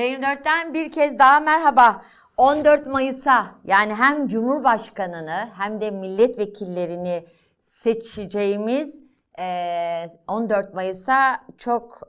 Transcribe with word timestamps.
T24'ten 0.00 0.74
bir 0.74 0.92
kez 0.92 1.18
daha 1.18 1.40
merhaba. 1.40 2.02
14 2.36 2.86
Mayıs'a 2.86 3.46
yani 3.64 3.94
hem 3.94 4.28
Cumhurbaşkanını 4.28 5.48
hem 5.58 5.80
de 5.80 5.90
milletvekillerini 5.90 7.26
seçeceğimiz 7.58 9.02
14 10.28 10.74
Mayıs'a 10.74 11.40
çok 11.58 12.00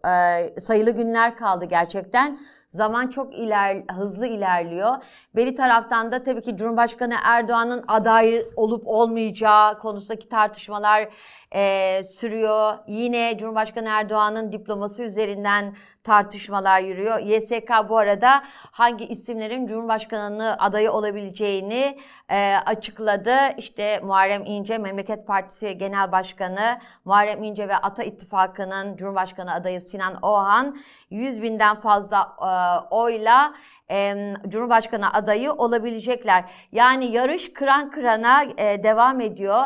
sayılı 0.60 0.92
günler 0.92 1.36
kaldı 1.36 1.66
gerçekten. 1.66 2.40
Zaman 2.70 3.08
çok 3.08 3.34
iler, 3.38 3.84
hızlı 3.92 4.28
ilerliyor. 4.28 4.96
Bir 5.36 5.56
taraftan 5.56 6.12
da 6.12 6.24
tabii 6.24 6.42
ki 6.42 6.58
Cumhurbaşkanı 6.58 7.16
Erdoğan'ın 7.24 7.84
aday 7.88 8.46
olup 8.56 8.88
olmayacağı 8.88 9.80
konusundaki 9.80 10.30
tartışmalar 10.30 11.10
e, 11.56 12.02
sürüyor. 12.04 12.78
Yine 12.88 13.38
Cumhurbaşkanı 13.38 13.90
Erdoğan'ın 13.90 14.52
diploması 14.52 15.04
üzerinden 15.04 15.76
tartışmalar 16.04 16.80
yürüyor. 16.80 17.20
YSK 17.20 17.90
bu 17.90 17.98
arada 17.98 18.44
hangi 18.72 19.06
isimlerin 19.06 19.68
Cumhurbaşkanı 19.68 20.56
adayı 20.60 20.92
olabileceğini 20.92 21.98
e, 22.30 22.56
açıkladı. 22.66 23.36
İşte 23.58 24.00
Muharrem 24.04 24.46
İnce, 24.46 24.78
Memleket 24.78 25.28
Partisi 25.28 25.78
Genel 25.78 26.12
Başkanı, 26.12 26.80
Muharrem 27.06 27.44
İnce 27.44 27.68
ve 27.68 27.78
Ata 27.78 28.04
İttifakı'nın 28.04 28.98
Cumhurbaşkanı 28.98 29.54
adayı 29.54 29.82
Sinan 29.82 30.18
Oğan 30.22 30.78
100 31.10 31.42
binden 31.42 31.80
fazla 31.80 32.36
e, 32.42 32.50
oyla 32.96 33.54
e, 33.92 34.34
Cumhurbaşkanı 34.48 35.14
adayı 35.14 35.52
olabilecekler. 35.54 36.44
Yani 36.72 37.06
yarış 37.06 37.54
kıran 37.54 37.90
kırana 37.90 38.44
e, 38.44 38.84
devam 38.84 39.22
ediyor. 39.22 39.64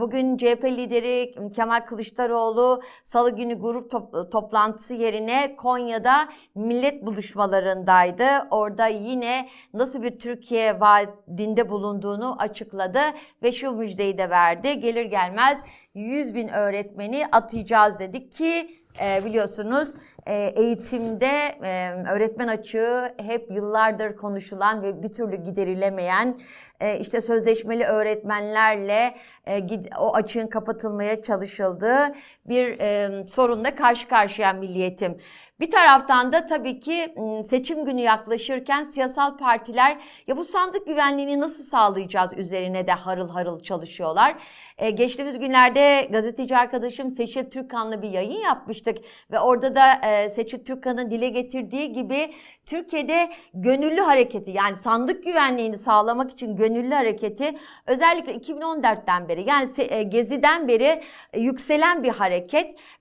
Bugün 0.00 0.36
CHP 0.36 0.64
lideri 0.64 1.34
Kemal 1.54 1.80
Kılıçdaroğlu 1.80 2.82
salı 3.04 3.36
günü 3.36 3.54
grup 3.54 3.90
top, 3.90 4.32
toplantısı 4.32 4.94
yerine 4.94 5.56
Konya'da 5.56 6.28
millet 6.54 7.06
buluşmalarındaydı. 7.06 8.24
Orada 8.50 8.86
yine 8.86 9.48
nasıl 9.74 10.02
bir 10.02 10.18
Türkiye 10.18 10.80
vaadinde 10.80 11.70
bulunduğunu 11.70 12.36
açıkladı 12.38 13.00
ve 13.42 13.52
şu 13.52 13.72
müjdeyi 13.72 14.18
de 14.18 14.30
verdi. 14.30 14.80
Gelir 14.80 15.04
gelmez 15.04 15.62
100 15.94 16.34
bin 16.34 16.48
öğretmeni 16.48 17.26
atayacağız 17.32 17.98
dedik 18.00 18.32
ki 18.32 18.81
e, 19.00 19.24
biliyorsunuz 19.24 19.94
e, 20.26 20.52
eğitimde 20.56 21.58
e, 21.62 21.92
öğretmen 22.12 22.48
açığı 22.48 23.14
hep 23.16 23.50
yıllardır 23.50 24.16
konuşulan 24.16 24.82
ve 24.82 25.02
bir 25.02 25.08
türlü 25.08 25.36
giderilemeyen 25.36 26.38
e, 26.80 26.98
işte 26.98 27.20
sözleşmeli 27.20 27.84
öğretmenlerle 27.84 29.14
e, 29.46 29.68
o 29.98 30.14
açığın 30.14 30.46
kapatılmaya 30.46 31.22
çalışıldığı 31.22 32.12
bir 32.44 32.80
e, 32.80 33.10
sorunla 33.28 33.74
karşı 33.74 34.08
karşıya 34.08 34.52
milliyetim. 34.52 35.18
Bir 35.62 35.70
taraftan 35.70 36.32
da 36.32 36.46
tabii 36.46 36.80
ki 36.80 37.14
seçim 37.48 37.84
günü 37.84 38.00
yaklaşırken 38.00 38.84
siyasal 38.84 39.36
partiler 39.36 39.98
ya 40.26 40.36
bu 40.36 40.44
sandık 40.44 40.86
güvenliğini 40.86 41.40
nasıl 41.40 41.64
sağlayacağız 41.64 42.32
üzerine 42.36 42.86
de 42.86 42.92
harıl 42.92 43.28
harıl 43.28 43.60
çalışıyorlar. 43.60 44.34
Ee, 44.78 44.90
geçtiğimiz 44.90 45.38
günlerde 45.38 46.08
gazeteci 46.12 46.56
arkadaşım 46.56 47.10
Seçil 47.10 47.50
Türkan'la 47.50 48.02
bir 48.02 48.10
yayın 48.10 48.40
yapmıştık 48.40 48.98
ve 49.30 49.40
orada 49.40 49.74
da 49.74 49.94
e, 49.94 50.28
Seçil 50.28 50.64
Türkan'ın 50.64 51.10
dile 51.10 51.28
getirdiği 51.28 51.92
gibi 51.92 52.30
Türkiye'de 52.66 53.30
gönüllü 53.54 54.00
hareketi 54.00 54.50
yani 54.50 54.76
sandık 54.76 55.24
güvenliğini 55.24 55.78
sağlamak 55.78 56.30
için 56.30 56.56
gönüllü 56.56 56.94
hareketi 56.94 57.58
özellikle 57.86 58.32
2014'ten 58.36 59.28
beri 59.28 59.48
yani 59.48 59.68
e, 59.78 60.02
Gezi'den 60.02 60.68
beri 60.68 61.02
yükselen 61.36 62.02
bir 62.02 62.08
hareket 62.08 62.31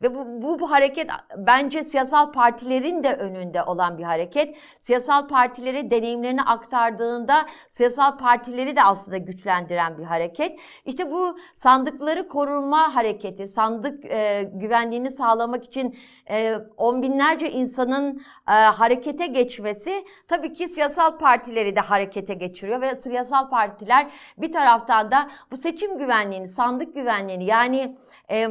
ve 0.02 0.16
bu, 0.16 0.26
bu, 0.42 0.60
bu 0.60 0.72
hareket 0.72 1.10
bence 1.38 1.84
siyasal 1.84 2.32
partilerin 2.32 3.04
de 3.04 3.14
önünde 3.14 3.64
olan 3.64 3.98
bir 3.98 4.04
hareket. 4.04 4.56
Siyasal 4.80 5.28
partilere 5.28 5.92
deneyimlerini 5.92 6.42
aktardığında 6.42 7.46
siyasal 7.70 8.18
partileri 8.18 8.76
de 8.76 8.84
aslında 8.84 9.18
güçlendiren 9.18 9.98
bir 9.98 10.04
hareket. 10.04 10.60
İşte 10.86 11.12
bu 11.12 11.38
sandıkları 11.54 12.28
koruma 12.28 12.96
hareketi, 12.96 13.48
sandık 13.48 14.06
e, 14.06 14.50
güvenliğini 14.54 15.12
sağlamak 15.12 15.64
için 15.64 15.98
e, 16.30 16.56
on 16.78 17.02
binlerce 17.02 17.52
insanın 17.52 18.22
e, 18.48 18.52
harekete 18.52 19.28
geçmesi 19.28 20.06
tabii 20.28 20.54
ki 20.54 20.70
siyasal 20.70 21.18
partileri 21.18 21.76
de 21.76 21.80
harekete 21.80 22.34
geçiriyor 22.34 22.82
ve 22.82 23.00
siyasal 23.02 23.50
partiler 23.50 24.08
bir 24.38 24.52
taraftan 24.52 25.12
da 25.12 25.30
bu 25.52 25.58
seçim 25.58 25.98
güvenliğini, 25.98 26.48
sandık 26.48 26.96
güvenliğini 26.96 27.46
yani 27.46 27.96
e, 28.32 28.50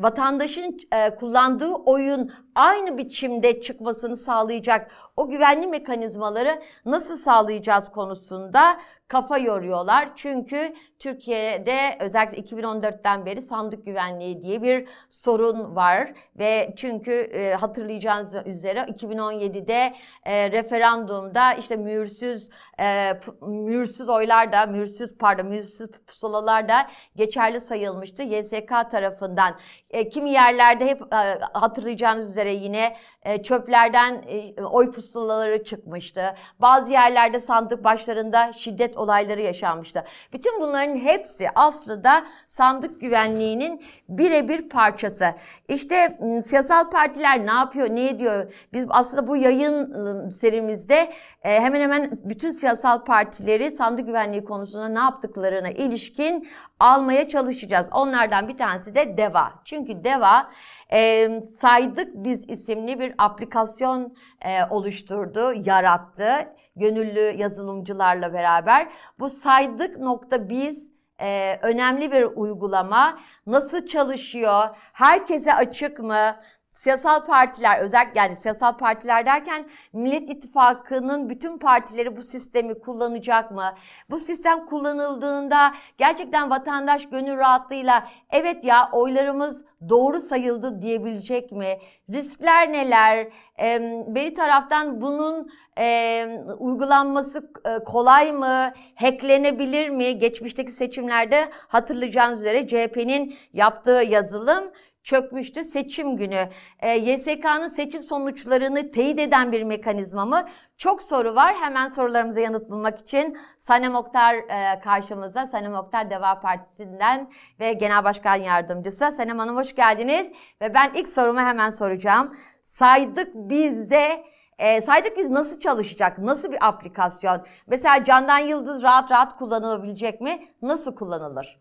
vatandaşın 0.00 0.78
kullandığı 1.18 1.72
oyun 1.72 2.32
aynı 2.60 2.98
biçimde 2.98 3.60
çıkmasını 3.60 4.16
sağlayacak 4.16 4.90
o 5.16 5.28
güvenli 5.28 5.66
mekanizmaları 5.66 6.62
nasıl 6.84 7.16
sağlayacağız 7.16 7.88
konusunda 7.88 8.76
kafa 9.10 9.38
yoruyorlar. 9.38 10.08
Çünkü 10.16 10.74
Türkiye'de 10.98 11.96
özellikle 12.00 12.42
2014'ten 12.42 13.26
beri 13.26 13.42
sandık 13.42 13.86
güvenliği 13.86 14.42
diye 14.42 14.62
bir 14.62 14.88
sorun 15.08 15.76
var 15.76 16.12
ve 16.38 16.74
çünkü 16.76 17.12
e, 17.12 17.54
hatırlayacağınız 17.54 18.34
üzere 18.46 18.80
2017'de 18.80 19.94
e, 20.24 20.50
referandumda 20.50 21.52
işte 21.54 21.76
mühürsüz 21.76 22.50
e, 22.80 23.12
mühürsüz 23.42 24.08
oylar 24.08 24.52
da 24.52 24.66
mühürsüz 24.66 25.18
pardon 25.18 25.46
mühürsüz 25.46 25.90
pusulalar 26.06 26.68
da 26.68 26.86
geçerli 27.16 27.60
sayılmıştı 27.60 28.22
YSK 28.22 28.68
tarafından. 28.90 29.54
E, 29.90 30.08
kimi 30.08 30.30
yerlerde 30.30 30.86
hep 30.86 31.02
e, 31.12 31.38
hatırlayacağınız 31.52 32.30
üzere 32.30 32.49
yine 32.52 32.96
çöplerden 33.42 34.24
e, 34.28 34.62
oy 34.62 34.90
pusulaları 34.90 35.64
çıkmıştı. 35.64 36.34
Bazı 36.60 36.92
yerlerde 36.92 37.40
sandık 37.40 37.84
başlarında 37.84 38.52
şiddet 38.52 38.96
olayları 38.96 39.40
yaşanmıştı. 39.40 40.04
Bütün 40.32 40.60
bunların 40.60 40.96
hepsi 40.96 41.48
aslında 41.54 42.22
sandık 42.48 43.00
güvenliğinin 43.00 43.82
birebir 44.08 44.68
parçası. 44.68 45.34
İşte 45.68 46.18
siyasal 46.44 46.90
partiler 46.90 47.46
ne 47.46 47.52
yapıyor, 47.52 47.90
ne 47.90 48.08
ediyor? 48.08 48.52
Biz 48.72 48.86
aslında 48.88 49.26
bu 49.26 49.36
yayın 49.36 50.30
serimizde 50.30 51.12
e, 51.42 51.60
hemen 51.60 51.80
hemen 51.80 52.12
bütün 52.24 52.50
siyasal 52.50 53.04
partileri 53.04 53.70
sandık 53.70 54.06
güvenliği 54.06 54.44
konusunda 54.44 54.88
ne 54.88 54.98
yaptıklarına 54.98 55.70
ilişkin 55.70 56.48
almaya 56.80 57.28
çalışacağız. 57.28 57.88
Onlardan 57.92 58.48
bir 58.48 58.58
tanesi 58.58 58.94
de 58.94 59.16
DEVA. 59.16 59.52
Çünkü 59.64 60.04
DEVA 60.04 60.50
e, 60.92 61.28
Saydık 61.60 62.08
Biz 62.14 62.48
isimli 62.48 63.00
bir 63.00 63.09
aplikasyon 63.18 64.16
e, 64.44 64.64
oluşturdu, 64.70 65.52
yarattı 65.64 66.48
gönüllü 66.76 67.34
yazılımcılarla 67.38 68.32
beraber. 68.32 68.88
Bu 69.18 69.30
saydık 69.30 69.98
nokta 69.98 70.48
biz 70.48 70.92
e, 71.20 71.58
önemli 71.62 72.12
bir 72.12 72.22
uygulama. 72.22 73.18
Nasıl 73.46 73.86
çalışıyor? 73.86 74.68
Herkese 74.92 75.54
açık 75.54 75.98
mı? 75.98 76.36
Siyasal 76.70 77.24
partiler 77.24 77.78
özellikle 77.78 78.20
yani 78.20 78.36
siyasal 78.36 78.76
partiler 78.76 79.26
derken 79.26 79.68
Millet 79.92 80.28
İttifakı'nın 80.28 81.28
bütün 81.28 81.58
partileri 81.58 82.16
bu 82.16 82.22
sistemi 82.22 82.80
kullanacak 82.80 83.50
mı? 83.50 83.74
Bu 84.10 84.18
sistem 84.18 84.66
kullanıldığında 84.66 85.74
gerçekten 85.98 86.50
vatandaş 86.50 87.08
gönül 87.08 87.36
rahatlığıyla 87.36 88.08
evet 88.30 88.64
ya 88.64 88.88
oylarımız 88.92 89.64
doğru 89.88 90.20
sayıldı 90.20 90.82
diyebilecek 90.82 91.52
mi? 91.52 91.78
Riskler 92.12 92.72
neler? 92.72 93.28
E, 93.60 93.80
bir 94.06 94.34
taraftan 94.34 95.00
bunun 95.00 95.50
e, 95.78 96.26
uygulanması 96.58 97.52
kolay 97.86 98.32
mı? 98.32 98.72
Hacklenebilir 98.94 99.88
mi? 99.88 100.18
Geçmişteki 100.18 100.72
seçimlerde 100.72 101.48
hatırlayacağınız 101.68 102.40
üzere 102.40 102.68
CHP'nin 102.68 103.36
yaptığı 103.52 104.02
yazılım 104.08 104.64
çökmüştü 105.10 105.64
seçim 105.64 106.16
günü. 106.16 106.48
E, 106.80 106.90
YSK'nın 106.96 107.68
seçim 107.68 108.02
sonuçlarını 108.02 108.90
teyit 108.90 109.20
eden 109.20 109.52
bir 109.52 109.62
mekanizma 109.62 110.24
mı? 110.24 110.46
Çok 110.78 111.02
soru 111.02 111.34
var. 111.34 111.54
Hemen 111.60 111.88
sorularımıza 111.88 112.40
yanıt 112.40 112.70
bulmak 112.70 112.98
için 112.98 113.38
Sanem 113.58 113.94
Oktar 113.94 114.34
e, 114.34 114.80
karşımızda. 114.80 115.46
Sanem 115.46 115.74
Oktar 115.74 116.10
Deva 116.10 116.40
Partisi'nden 116.40 117.30
ve 117.60 117.72
Genel 117.72 118.04
Başkan 118.04 118.34
Yardımcısı. 118.34 119.12
Sanem 119.16 119.38
Hanım 119.38 119.56
hoş 119.56 119.74
geldiniz. 119.74 120.32
Ve 120.60 120.74
ben 120.74 120.90
ilk 120.94 121.08
sorumu 121.08 121.40
hemen 121.40 121.70
soracağım. 121.70 122.36
Saydık 122.62 123.34
bizde 123.34 124.24
e, 124.58 124.82
saydık 124.82 125.16
biz 125.16 125.30
nasıl 125.30 125.60
çalışacak? 125.60 126.18
Nasıl 126.18 126.52
bir 126.52 126.68
aplikasyon? 126.68 127.46
Mesela 127.66 128.04
Candan 128.04 128.38
Yıldız 128.38 128.82
rahat 128.82 129.10
rahat 129.10 129.36
kullanılabilecek 129.38 130.20
mi? 130.20 130.44
Nasıl 130.62 130.94
kullanılır? 130.94 131.60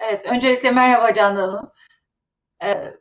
Evet, 0.00 0.26
öncelikle 0.26 0.70
merhaba 0.70 1.12
Candan 1.12 1.48
Hanım. 1.48 1.70
Ee, 2.64 2.94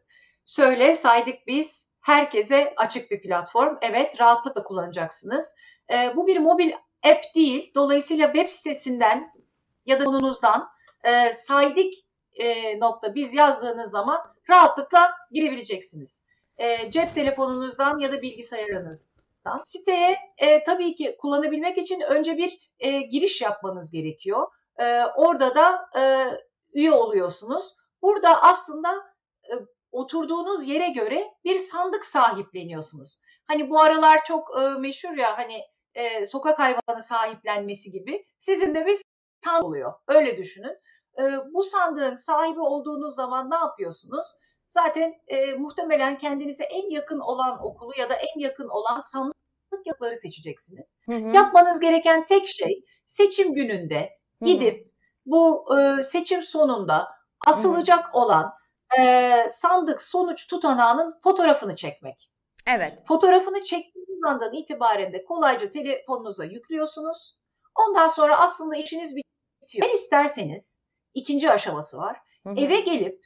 söyle 0.46 0.96
saydık 0.96 1.48
biz 1.48 1.90
herkese 2.02 2.74
açık 2.78 3.12
bir 3.12 3.22
platform. 3.22 3.78
Evet 3.82 4.22
rahatlıkla 4.22 4.64
kullanacaksınız. 4.64 5.56
Ee, 5.92 6.14
bu 6.16 6.28
bir 6.28 6.38
mobil 6.38 6.72
app 7.04 7.36
değil. 7.36 7.72
Dolayısıyla 7.76 8.26
web 8.34 8.48
sitesinden 8.48 9.32
ya 9.86 10.00
da 10.00 10.04
konunuzdan 10.04 10.70
e, 11.04 11.34
saydık 11.34 11.94
e, 12.34 12.80
nokta 12.80 13.16
biz 13.16 13.34
yazdığınız 13.34 13.92
zaman 13.92 14.22
rahatlıkla 14.50 15.12
girebileceksiniz. 15.32 16.26
E, 16.58 16.92
cep 16.92 17.16
telefonunuzdan 17.16 18.00
ya 18.00 18.12
da 18.12 18.22
bilgisayarınız 18.22 19.06
Siteye 19.64 20.18
e, 20.38 20.64
tabii 20.64 20.96
ki 20.96 21.18
kullanabilmek 21.20 21.78
için 21.78 22.02
önce 22.02 22.38
bir 22.38 22.60
e, 22.80 23.02
giriş 23.02 23.42
yapmanız 23.42 23.92
gerekiyor. 23.92 24.48
E, 24.80 25.04
orada 25.06 25.56
da 25.56 25.90
e, 26.00 26.30
üye 26.74 26.92
oluyorsunuz. 26.92 27.76
Burada 28.02 28.42
aslında 28.42 28.90
e, 28.90 29.15
oturduğunuz 29.92 30.68
yere 30.68 30.90
göre 30.90 31.34
bir 31.44 31.58
sandık 31.58 32.06
sahipleniyorsunuz. 32.06 33.22
Hani 33.48 33.70
bu 33.70 33.82
aralar 33.82 34.24
çok 34.24 34.58
e, 34.58 34.80
meşhur 34.80 35.18
ya 35.18 35.38
hani 35.38 35.62
e, 35.94 36.26
sokak 36.26 36.60
hayvanı 36.60 37.02
sahiplenmesi 37.02 37.92
gibi. 37.92 38.28
Sizin 38.40 38.76
de 38.76 38.86
bir 38.86 38.98
sandık 39.44 39.66
oluyor. 39.66 39.94
Öyle 40.08 40.38
düşünün. 40.38 40.78
E, 41.20 41.24
bu 41.54 41.64
sandığın 41.64 42.16
sahibi 42.16 42.60
olduğunuz 42.60 43.16
zaman 43.16 43.52
ne 43.52 43.56
yapıyorsunuz? 43.56 44.26
Zaten 44.68 45.14
e, 45.28 45.54
muhtemelen 45.54 46.18
kendinize 46.18 46.64
en 46.64 46.90
yakın 46.90 47.20
olan 47.20 47.66
okulu 47.66 47.92
ya 47.98 48.10
da 48.10 48.14
en 48.14 48.40
yakın 48.40 48.68
olan 48.68 49.00
sandık 49.00 49.36
yapıları 49.86 50.16
seçeceksiniz. 50.16 50.98
Hı 51.06 51.16
hı. 51.16 51.36
Yapmanız 51.36 51.80
gereken 51.80 52.26
tek 52.26 52.48
şey 52.48 52.86
seçim 53.06 53.54
gününde 53.54 54.10
Hı 54.40 54.46
hı. 54.46 54.50
gidip 54.50 54.92
bu 55.26 55.66
e, 55.80 56.04
seçim 56.04 56.44
sonunda 56.44 57.08
asılacak 57.48 58.16
olan 58.16 58.54
e, 59.00 59.48
sandık 59.50 60.02
sonuç 60.02 60.48
tutanağının 60.48 61.20
fotoğrafını 61.24 61.76
çekmek. 61.76 62.32
Evet. 62.68 63.04
Fotoğrafını 63.08 63.64
çektiğiniz 63.64 64.24
andan 64.28 64.54
itibaren 64.54 65.14
de 65.14 65.24
kolayca 65.24 65.72
telefonunuza 65.72 66.46
yüklüyorsunuz. 66.46 67.38
Ondan 67.76 68.08
sonra 68.08 68.40
aslında 68.40 68.76
işiniz 68.76 69.16
bitiyor. 69.16 69.88
Eğer 69.88 69.94
isterseniz 69.94 70.82
ikinci 71.14 71.52
aşaması 71.52 71.98
var. 71.98 72.18
Hı 72.44 72.50
hı. 72.50 72.56
Eve 72.58 72.80
gelip 72.80 73.26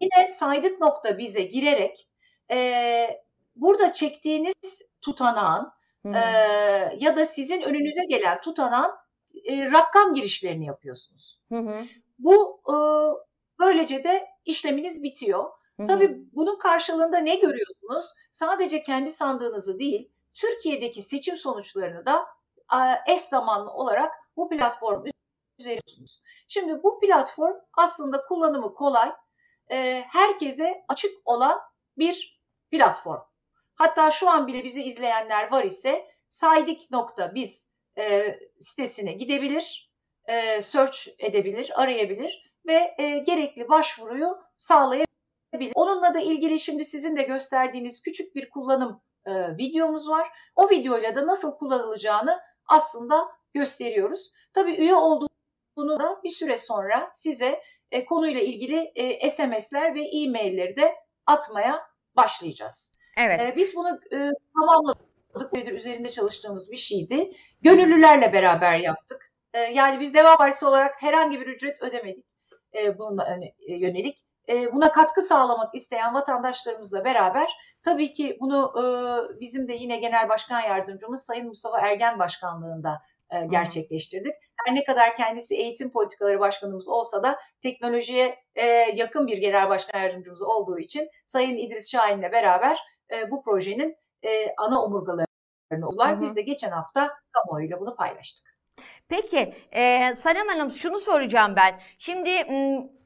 yine 0.00 0.28
saydık.biz'e 0.28 1.42
girerek 1.42 2.08
e, 2.50 3.08
burada 3.56 3.92
çektiğiniz 3.92 4.92
tutanağın 5.00 5.72
Hı 6.02 6.08
hı. 6.08 6.16
e, 6.16 6.20
ya 6.98 7.16
da 7.16 7.26
sizin 7.26 7.62
önünüze 7.62 8.04
gelen 8.08 8.40
tutanağın 8.40 8.92
e, 9.44 9.70
rakam 9.70 10.14
girişlerini 10.14 10.66
yapıyorsunuz. 10.66 11.40
Hı 11.48 11.58
hı. 11.58 11.84
Bu 12.18 12.60
e, 12.68 12.76
böylece 13.58 14.04
de 14.04 14.33
işleminiz 14.44 15.02
bitiyor. 15.02 15.44
Hı 15.76 15.82
hı. 15.82 15.86
Tabii 15.86 16.16
bunun 16.32 16.58
karşılığında 16.58 17.18
ne 17.18 17.36
görüyorsunuz? 17.36 18.06
Sadece 18.32 18.82
kendi 18.82 19.10
sandığınızı 19.10 19.78
değil, 19.78 20.10
Türkiye'deki 20.34 21.02
seçim 21.02 21.36
sonuçlarını 21.36 22.06
da 22.06 22.26
eş 23.06 23.20
zamanlı 23.20 23.70
olarak 23.70 24.12
bu 24.36 24.48
platform 24.48 25.04
üzeriyorsunuz. 25.58 26.22
Şimdi 26.48 26.82
bu 26.82 27.00
platform 27.00 27.56
aslında 27.72 28.22
kullanımı 28.22 28.74
kolay, 28.74 29.12
herkese 30.12 30.84
açık 30.88 31.10
olan 31.24 31.60
bir 31.98 32.40
platform. 32.70 33.20
Hatta 33.74 34.10
şu 34.10 34.30
an 34.30 34.46
bile 34.46 34.64
bizi 34.64 34.82
izleyenler 34.82 35.50
var 35.50 35.64
ise 35.64 36.08
saydik.biz 36.28 37.70
sitesine 38.60 39.12
gidebilir, 39.12 39.92
search 40.60 40.98
edebilir, 41.18 41.82
arayabilir 41.82 42.53
ve 42.66 42.94
e, 42.98 43.18
gerekli 43.18 43.68
başvuruyu 43.68 44.38
sağlayabilir. 44.56 45.72
Onunla 45.74 46.14
da 46.14 46.20
ilgili 46.20 46.60
şimdi 46.60 46.84
sizin 46.84 47.16
de 47.16 47.22
gösterdiğiniz 47.22 48.02
küçük 48.02 48.34
bir 48.34 48.50
kullanım 48.50 49.00
e, 49.26 49.56
videomuz 49.56 50.08
var. 50.08 50.28
O 50.56 50.70
videoyla 50.70 51.14
da 51.14 51.26
nasıl 51.26 51.56
kullanılacağını 51.56 52.40
aslında 52.66 53.28
gösteriyoruz. 53.54 54.32
Tabii 54.52 54.74
üye 54.74 54.94
olduğunu 54.94 55.98
da 55.98 56.20
bir 56.24 56.30
süre 56.30 56.58
sonra 56.58 57.10
size 57.12 57.60
e, 57.90 58.04
konuyla 58.04 58.40
ilgili 58.40 58.92
e, 58.94 59.30
SMS'ler 59.30 59.94
ve 59.94 60.02
e-mailleri 60.02 60.76
de 60.76 60.94
atmaya 61.26 61.86
başlayacağız. 62.16 62.92
Evet. 63.16 63.40
E, 63.40 63.56
biz 63.56 63.76
bunu 63.76 64.00
e, 64.12 64.30
tamamladık. 64.54 65.04
Üzerinde 65.72 66.08
çalıştığımız 66.08 66.70
bir 66.70 66.76
şeydi. 66.76 67.32
Gönüllülerle 67.62 68.32
beraber 68.32 68.76
yaptık. 68.76 69.32
E, 69.54 69.58
yani 69.58 70.00
biz 70.00 70.14
Deva 70.14 70.36
Partisi 70.36 70.66
olarak 70.66 71.02
herhangi 71.02 71.40
bir 71.40 71.46
ücret 71.46 71.82
ödemedik 71.82 72.33
e, 72.74 72.98
bununla 72.98 73.24
öne- 73.26 73.54
e, 73.68 73.74
yönelik. 73.74 74.18
E, 74.48 74.72
buna 74.72 74.92
katkı 74.92 75.22
sağlamak 75.22 75.74
isteyen 75.74 76.14
vatandaşlarımızla 76.14 77.04
beraber 77.04 77.50
tabii 77.82 78.12
ki 78.12 78.36
bunu 78.40 78.72
e, 78.78 78.84
bizim 79.40 79.68
de 79.68 79.72
yine 79.72 79.96
Genel 79.96 80.28
Başkan 80.28 80.60
Yardımcımız 80.60 81.22
Sayın 81.22 81.46
Mustafa 81.46 81.80
Ergen 81.80 82.18
Başkanlığında 82.18 82.98
e, 83.30 83.46
gerçekleştirdik. 83.46 84.32
Her 84.66 84.74
ne 84.74 84.84
kadar 84.84 85.16
kendisi 85.16 85.54
eğitim 85.56 85.90
politikaları 85.92 86.40
başkanımız 86.40 86.88
olsa 86.88 87.22
da 87.22 87.38
teknolojiye 87.62 88.38
e, 88.54 88.66
yakın 88.94 89.26
bir 89.26 89.38
genel 89.38 89.68
başkan 89.68 89.98
yardımcımız 90.00 90.42
olduğu 90.42 90.78
için 90.78 91.08
Sayın 91.26 91.56
İdris 91.56 91.90
Şahin'le 91.90 92.32
beraber 92.32 92.78
e, 93.12 93.30
bu 93.30 93.42
projenin 93.42 93.96
e, 94.24 94.54
ana 94.56 94.82
omurgalarını 94.84 95.26
oldular. 95.88 96.20
Biz 96.20 96.36
de 96.36 96.42
geçen 96.42 96.70
hafta 96.70 97.10
kamuoyuyla 97.32 97.80
bunu 97.80 97.96
paylaştık. 97.96 98.53
Peki, 99.08 99.54
e, 99.72 100.14
Sanem 100.14 100.48
Hanım 100.48 100.70
şunu 100.70 101.00
soracağım 101.00 101.56
ben. 101.56 101.80
Şimdi 101.98 102.30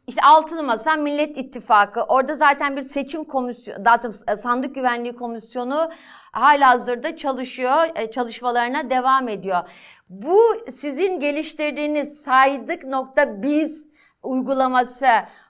işte 0.06 0.20
Altılı 0.22 0.62
Masa, 0.62 0.96
Millet 0.96 1.36
İttifakı, 1.36 2.02
orada 2.02 2.34
zaten 2.34 2.76
bir 2.76 2.82
seçim 2.82 3.24
komisyonu, 3.24 3.82
e, 4.28 4.36
sandık 4.36 4.74
güvenliği 4.74 5.16
komisyonu 5.16 5.90
halihazırda 6.32 7.16
çalışıyor, 7.16 7.88
e, 7.96 8.10
çalışmalarına 8.10 8.90
devam 8.90 9.28
ediyor. 9.28 9.60
Bu 10.08 10.40
sizin 10.70 11.20
geliştirdiğiniz 11.20 12.20
saydık.biz 12.22 13.88
uygulaması, 14.22 15.06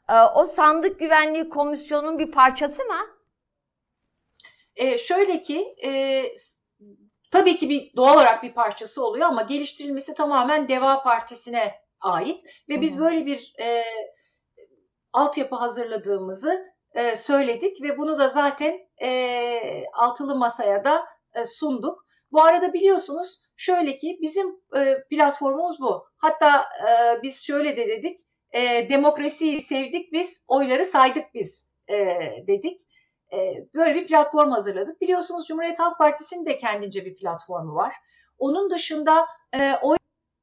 e, 0.09 0.15
o 0.35 0.47
sandık 0.47 1.01
güvenliği 1.01 1.49
komisyonunun 1.49 2.19
bir 2.19 2.33
parçası 2.33 2.85
mı? 2.85 3.01
E, 4.77 4.99
şöyle 4.99 5.43
ki 5.43 5.75
e, 5.85 6.23
tabii 7.31 7.57
ki 7.57 7.69
bir 7.69 7.97
doğal 7.97 8.15
olarak 8.15 8.43
bir 8.43 8.53
parçası 8.55 9.05
oluyor 9.07 9.27
ama 9.27 9.43
geliştirilmesi 9.43 10.15
tamamen 10.15 10.69
Deva 10.69 11.03
Partisi'ne 11.03 11.75
ait 12.01 12.41
ve 12.69 12.81
biz 12.81 12.99
böyle 12.99 13.27
bir 13.27 13.55
e, 13.61 13.85
altyapı 15.13 15.57
hazırladığımızı 15.57 16.65
e, 16.95 17.17
söyledik 17.17 17.83
ve 17.83 17.99
bunu 17.99 18.19
da 18.19 18.29
zaten 18.29 18.79
e, 19.03 19.85
altılı 19.95 20.37
masaya 20.37 20.85
da 20.85 21.07
e, 21.35 21.45
sunduk. 21.45 22.05
Bu 22.33 22.43
arada 22.43 22.73
biliyorsunuz 22.73 23.43
şöyle 23.57 23.97
ki 23.97 24.19
bizim 24.23 24.61
e, 24.77 24.97
platformumuz 25.11 25.81
bu. 25.81 26.05
Hatta 26.17 26.61
e, 26.63 27.23
biz 27.23 27.43
şöyle 27.43 27.77
de 27.77 27.89
dedik, 27.89 28.21
e, 28.53 28.89
demokrasiyi 28.89 29.61
sevdik 29.61 30.13
biz, 30.13 30.45
oyları 30.49 30.85
saydık 30.85 31.35
biz 31.35 31.73
e, 31.89 31.97
dedik. 32.47 32.81
E, 33.33 33.69
böyle 33.75 33.95
bir 33.95 34.07
platform 34.07 34.51
hazırladık. 34.51 35.01
Biliyorsunuz 35.01 35.47
Cumhuriyet 35.47 35.79
Halk 35.79 35.99
Partisi'nin 35.99 36.47
de 36.47 36.59
kendince 36.59 37.05
bir 37.05 37.17
platformu 37.17 37.75
var. 37.75 37.95
Onun 38.39 38.71
dışında 38.71 39.27
e, 39.53 39.75
oy 39.83 39.97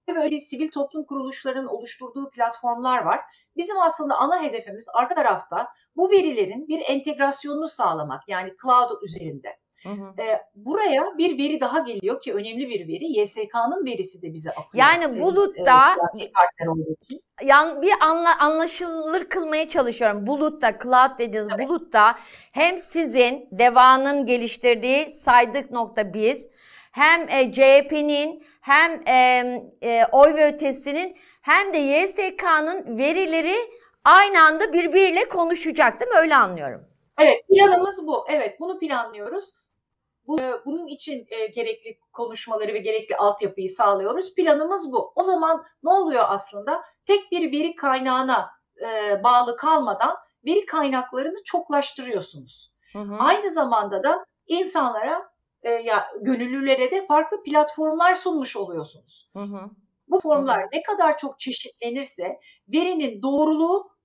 ve 0.10 0.24
öyle 0.24 0.40
sivil 0.40 0.72
toplum 0.72 1.06
kuruluşlarının 1.06 1.68
oluşturduğu 1.68 2.30
platformlar 2.30 3.04
var. 3.04 3.22
Bizim 3.58 3.82
aslında 3.82 4.16
ana 4.16 4.44
hedefimiz 4.44 4.88
arka 4.94 5.16
tarafta 5.16 5.68
bu 5.96 6.12
verilerin 6.12 6.68
bir 6.68 6.84
entegrasyonunu 6.88 7.68
sağlamak. 7.68 8.22
Yani 8.28 8.54
cloud 8.64 9.02
üzerinde. 9.04 9.58
Hı 9.86 9.90
hı. 9.90 10.22
E, 10.22 10.42
buraya 10.56 11.18
bir 11.18 11.38
veri 11.38 11.62
daha 11.62 11.80
geliyor 11.80 12.22
ki 12.22 12.34
önemli 12.34 12.70
bir 12.70 12.88
veri. 12.88 13.20
YSK'nın 13.20 13.86
verisi 13.86 14.22
de 14.22 14.34
bize 14.34 14.50
akıyor. 14.50 14.86
Yani 14.86 15.16
Biz, 15.16 15.22
bulutta- 15.22 15.94
siyasi 15.94 16.32
partiler 16.32 16.68
olduğu 16.68 16.96
için. 17.02 17.22
yan, 17.44 17.82
bir 17.82 17.92
anla, 18.02 18.40
anlaşılır 18.40 19.26
kılmaya 19.30 19.70
çalışıyorum. 19.70 20.28
Bulutta, 20.28 20.80
cloud 20.84 21.20
dediğiniz 21.20 21.50
Tabii. 21.50 21.68
bulutta 21.70 22.16
hem 22.54 22.80
sizin 22.80 23.48
Deva'nın 23.52 24.26
geliştirdiği 24.26 25.12
saydık.biz 25.12 26.50
hem 26.92 27.30
e, 27.30 27.52
CHP'nin 27.52 28.44
hem 28.62 29.02
e, 29.08 29.14
e, 29.84 30.06
oy 30.12 30.34
ve 30.34 30.48
ötesinin 30.48 31.18
hem 31.42 31.74
de 31.74 31.78
YSK'nın 31.78 32.98
verileri 32.98 33.56
aynı 34.06 34.42
anda 34.42 34.74
birbiriyle 34.74 35.28
konuşacak 35.30 36.00
değil 36.00 36.12
mi? 36.12 36.18
Öyle 36.18 36.36
anlıyorum. 36.36 36.82
Evet 37.20 37.42
planımız 37.48 38.08
bu. 38.08 38.26
Evet 38.30 38.60
bunu 38.60 38.80
planlıyoruz. 38.80 39.54
Bu, 40.28 40.42
e, 40.42 40.66
bunun 40.66 40.88
için 40.88 41.28
e, 41.30 41.48
gerekli 41.48 42.00
konuşmaları 42.14 42.74
ve 42.74 42.80
gerekli 42.80 43.16
altyapıyı 43.16 43.70
sağlıyoruz. 43.70 44.36
Planımız 44.36 44.92
bu. 44.92 45.14
O 45.16 45.24
zaman 45.24 45.66
ne 45.84 45.90
oluyor 45.90 46.24
aslında? 46.28 46.84
Tek 47.06 47.32
bir 47.32 47.52
veri 47.52 47.76
kaynağına 47.76 48.52
e, 48.82 49.24
bağlı 49.24 49.58
kalmadan 49.58 50.16
veri 50.46 50.66
kaynaklarını 50.66 51.44
çoklaştırıyorsunuz. 51.44 52.74
Hı 52.94 53.00
hı. 53.00 53.16
Aynı 53.20 53.52
zamanda 53.52 54.04
da 54.04 54.26
insanlara 54.48 55.30
e, 55.64 55.70
ya 55.70 56.08
gönüllülere 56.22 56.92
de 56.92 57.06
farklı 57.06 57.44
platformlar 57.44 58.16
sunmuş 58.16 58.58
oluyorsunuz. 58.58 59.30
Hı 59.34 59.44
hı. 59.44 59.70
Bu 60.08 60.20
formlar 60.20 60.66
ne 60.74 60.84
kadar 60.84 61.18
çok 61.18 61.40
çeşitlenirse 61.40 62.40
verinin 62.68 63.22
doğruluğu 63.22 63.96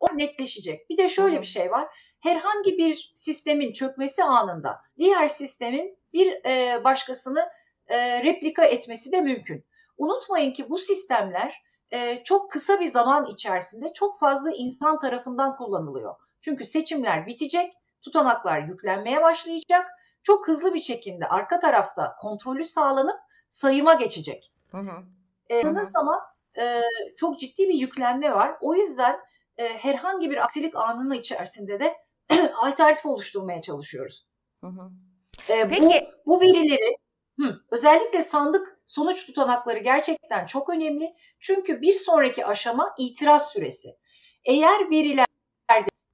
o 0.00 0.06
netleşecek. 0.18 0.90
Bir 0.90 0.98
de 0.98 1.08
şöyle 1.08 1.36
Hı. 1.36 1.40
bir 1.40 1.46
şey 1.46 1.70
var. 1.70 1.88
Herhangi 2.20 2.78
bir 2.78 3.12
sistemin 3.14 3.72
çökmesi 3.72 4.24
anında 4.24 4.82
diğer 4.98 5.28
sistemin 5.28 5.98
bir 6.12 6.44
e, 6.46 6.84
başkasını 6.84 7.50
e, 7.86 8.22
replika 8.22 8.64
etmesi 8.64 9.12
de 9.12 9.20
mümkün. 9.20 9.64
Unutmayın 9.98 10.52
ki 10.52 10.70
bu 10.70 10.78
sistemler 10.78 11.62
e, 11.90 12.24
çok 12.24 12.50
kısa 12.50 12.80
bir 12.80 12.88
zaman 12.88 13.26
içerisinde 13.26 13.92
çok 13.92 14.18
fazla 14.18 14.50
insan 14.50 14.98
tarafından 14.98 15.56
kullanılıyor. 15.56 16.14
Çünkü 16.40 16.66
seçimler 16.66 17.26
bitecek, 17.26 17.72
tutanaklar 18.02 18.60
yüklenmeye 18.62 19.22
başlayacak 19.22 19.86
çok 20.22 20.48
hızlı 20.48 20.74
bir 20.74 20.80
şekilde 20.80 21.28
arka 21.28 21.58
tarafta 21.58 22.16
kontrolü 22.16 22.64
sağlanıp 22.64 23.20
sayıma 23.48 23.94
geçecek. 23.94 24.52
Hı 24.70 24.78
hı. 24.78 25.02
E, 25.48 25.54
Hı 25.54 25.58
hı. 25.58 25.64
Baktığınız 25.64 25.90
zaman 25.90 26.20
e, 26.58 26.82
çok 27.16 27.40
ciddi 27.40 27.68
bir 27.68 27.74
yüklenme 27.74 28.32
var. 28.32 28.56
O 28.60 28.74
yüzden 28.74 29.20
e, 29.56 29.68
herhangi 29.68 30.30
bir 30.30 30.44
aksilik 30.44 30.76
anının 30.76 31.14
içerisinde 31.14 31.80
de 31.80 31.96
alternatif 32.56 33.06
oluşturmaya 33.06 33.62
çalışıyoruz. 33.62 34.26
Hı 34.60 34.66
hı. 34.66 34.90
E, 35.48 35.70
bu, 35.70 35.74
Peki 35.74 36.08
bu 36.26 36.40
verileri 36.40 36.96
hı, 37.40 37.60
özellikle 37.70 38.22
sandık 38.22 38.80
sonuç 38.86 39.26
tutanakları 39.26 39.78
gerçekten 39.78 40.46
çok 40.46 40.68
önemli. 40.68 41.14
Çünkü 41.38 41.80
bir 41.80 41.92
sonraki 41.92 42.46
aşama 42.46 42.94
itiraz 42.98 43.52
süresi. 43.52 43.88
Eğer 44.44 44.90
verilerde 44.90 45.26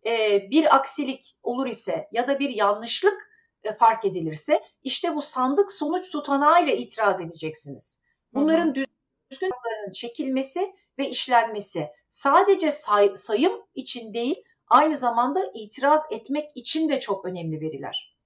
e, 0.07 0.41
bir 0.51 0.77
aksilik 0.77 1.37
olur 1.43 1.67
ise 1.67 2.09
ya 2.13 2.29
da 2.29 2.39
bir 2.39 2.51
yanlışlık 2.51 3.31
e, 3.63 3.73
fark 3.73 4.05
edilirse 4.05 4.63
işte 4.83 5.15
bu 5.15 5.23
sandık 5.23 5.73
sonuç 5.73 6.11
tutanağıyla 6.11 6.73
itiraz 6.73 7.21
edeceksiniz. 7.21 8.03
Bunların 8.35 8.75
düzgün 8.75 9.51
haklarının 9.51 9.93
çekilmesi 9.93 10.75
ve 10.99 11.11
işlenmesi 11.11 11.91
sadece 12.09 12.71
say- 12.71 13.17
sayım 13.17 13.53
için 13.75 14.15
değil 14.15 14.45
aynı 14.69 14.97
zamanda 14.97 15.41
itiraz 15.55 16.03
etmek 16.11 16.51
için 16.55 16.89
de 16.89 17.01
çok 17.01 17.25
önemli 17.25 17.61
veriler. 17.61 18.17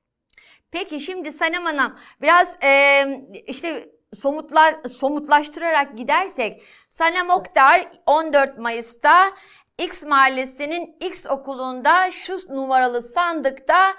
Peki 0.71 1.01
şimdi 1.01 1.33
Sanem 1.33 1.65
Hanım 1.65 1.97
biraz 2.23 2.65
e, 2.65 3.05
işte 3.47 3.89
somutlar 4.15 4.75
somutlaştırarak 4.89 5.99
gidersek 5.99 6.63
Sanem 6.89 7.31
Oktar 7.31 7.91
14 8.07 8.59
Mayıs'ta 8.59 9.33
X 9.79 10.05
mahallesinin 10.05 10.97
X 11.01 11.27
okulunda 11.27 12.11
şu 12.11 12.39
numaralı 12.49 13.03
sandıkta 13.03 13.95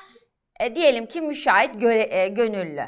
e, 0.60 0.76
diyelim 0.76 1.06
ki 1.06 1.22
müşahit 1.22 1.82
göre, 1.82 2.08
e, 2.12 2.28
gönüllü. 2.28 2.84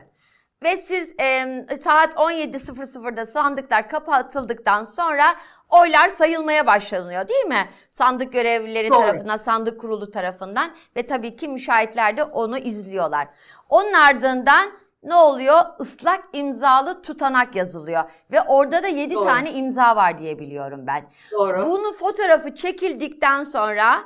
Ve 0.63 0.77
siz 0.77 1.15
e, 1.19 1.65
saat 1.79 2.13
17.00'da 2.13 3.25
sandıklar 3.25 3.89
kapatıldıktan 3.89 4.83
sonra 4.83 5.35
oylar 5.73 6.09
sayılmaya 6.09 6.67
başlanıyor 6.67 7.27
değil 7.27 7.45
mi? 7.45 7.69
Sandık 7.91 8.33
görevlileri 8.33 8.89
Doğru. 8.89 8.99
tarafından, 8.99 9.37
sandık 9.37 9.79
kurulu 9.79 10.11
tarafından 10.11 10.71
ve 10.95 11.05
tabii 11.05 11.35
ki 11.35 11.47
müşahitler 11.47 12.17
de 12.17 12.23
onu 12.23 12.57
izliyorlar. 12.57 13.27
Onun 13.69 13.93
ardından 13.93 14.71
ne 15.03 15.15
oluyor? 15.15 15.61
Islak 15.79 16.23
imzalı 16.33 17.01
tutanak 17.01 17.55
yazılıyor 17.55 18.03
ve 18.31 18.41
orada 18.41 18.83
da 18.83 18.87
7 18.87 19.13
Doğru. 19.13 19.25
tane 19.25 19.51
imza 19.51 19.95
var 19.95 20.17
diye 20.17 20.39
biliyorum 20.39 20.87
ben. 20.87 21.03
Doğru. 21.31 21.65
Bunun 21.65 21.93
fotoğrafı 21.93 22.55
çekildikten 22.55 23.43
sonra 23.43 23.99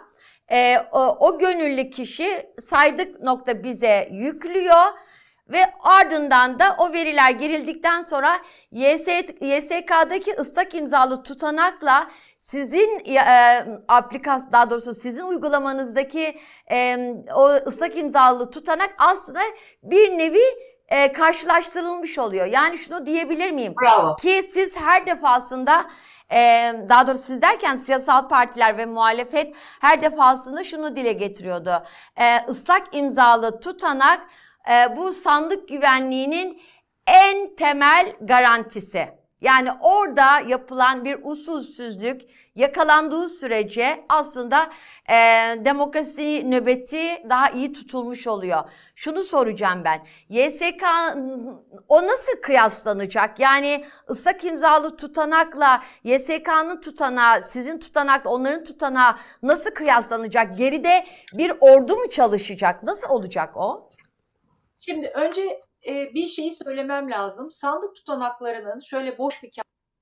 e, 0.52 0.78
o, 0.92 1.18
o 1.28 1.40
gönüllü 1.40 1.90
kişi 1.90 2.54
saydık 2.62 3.24
nokta 3.24 3.64
bize 3.64 4.10
yüklüyor 4.12 4.86
ve 5.50 5.74
ardından 5.80 6.60
da 6.60 6.76
o 6.78 6.94
veriler 6.94 7.32
girildikten 7.32 8.02
sonra 8.02 8.40
YS, 8.72 9.08
YSK'daki 9.42 10.34
ıslak 10.40 10.76
imzalı 10.76 11.24
tutanakla 11.24 12.08
sizin 12.40 13.04
e, 13.06 13.20
aplikasyon 13.88 14.54
daha 14.54 14.70
doğrusu 14.70 14.94
sizin 14.94 15.24
uygulamanızdaki 15.24 16.40
e, 16.72 16.98
o 17.36 17.50
ıslak 17.50 17.98
imzalı 17.98 18.52
tutanak 18.52 18.96
aslında 18.98 19.40
bir 19.84 20.18
nevi 20.18 20.44
e, 20.88 21.12
karşılaştırılmış 21.12 22.20
oluyor. 22.20 22.46
Yani 22.46 22.78
şunu 22.78 23.06
diyebilir 23.06 23.52
miyim? 23.52 23.74
Bravo. 23.82 24.16
Ki 24.16 24.44
siz 24.44 24.76
her 24.76 25.06
defasında 25.06 25.86
e, 26.32 26.74
daha 26.90 27.08
doğrusu 27.08 27.24
siz 27.24 27.42
derken 27.42 27.76
siyasal 27.76 28.28
partiler 28.28 28.78
ve 28.78 28.86
muhalefet 28.86 29.56
her 29.82 30.02
defasında 30.02 30.64
şunu 30.64 30.96
dile 30.96 31.14
getiriyordu. 31.14 31.84
E, 32.16 32.46
ıslak 32.50 32.96
imzalı 32.96 33.60
tutanak 33.60 34.20
e, 34.72 34.96
bu 34.98 35.14
sandık 35.14 35.70
güvenliğinin 35.70 36.62
en 37.08 37.56
temel 37.56 38.14
garantisi. 38.22 39.18
Yani 39.42 39.70
orada 39.82 40.40
yapılan 40.40 41.06
bir 41.06 41.18
usulsüzlük 41.24 42.22
yakalandığı 42.56 43.30
sürece 43.30 44.06
aslında 44.10 44.70
e, 45.10 45.16
demokrasi 45.66 46.52
nöbeti 46.52 47.24
daha 47.30 47.50
iyi 47.50 47.74
tutulmuş 47.74 48.28
oluyor. 48.28 48.64
Şunu 48.96 49.24
soracağım 49.24 49.84
ben. 49.84 50.06
YSK 50.30 50.84
o 51.88 52.08
nasıl 52.08 52.42
kıyaslanacak? 52.42 53.40
Yani 53.40 53.86
ıslak 54.10 54.44
imzalı 54.44 54.98
tutanakla 54.98 55.84
YSK'nın 56.04 56.82
tutanağı, 56.82 57.44
sizin 57.44 57.80
tutanakla 57.80 58.30
onların 58.30 58.64
tutanağı 58.64 59.16
nasıl 59.44 59.72
kıyaslanacak? 59.72 60.58
Geride 60.58 61.06
bir 61.34 61.54
ordu 61.60 61.96
mu 61.96 62.10
çalışacak? 62.10 62.84
Nasıl 62.84 63.10
olacak 63.10 63.58
o? 63.58 63.90
Şimdi 64.80 65.08
önce 65.08 65.62
e, 65.88 66.14
bir 66.14 66.28
şeyi 66.28 66.52
söylemem 66.52 67.12
lazım. 67.12 67.52
Sandık 67.52 67.96
tutanaklarının 67.96 68.80
şöyle 68.80 69.18
boş 69.18 69.44
bir 69.44 69.52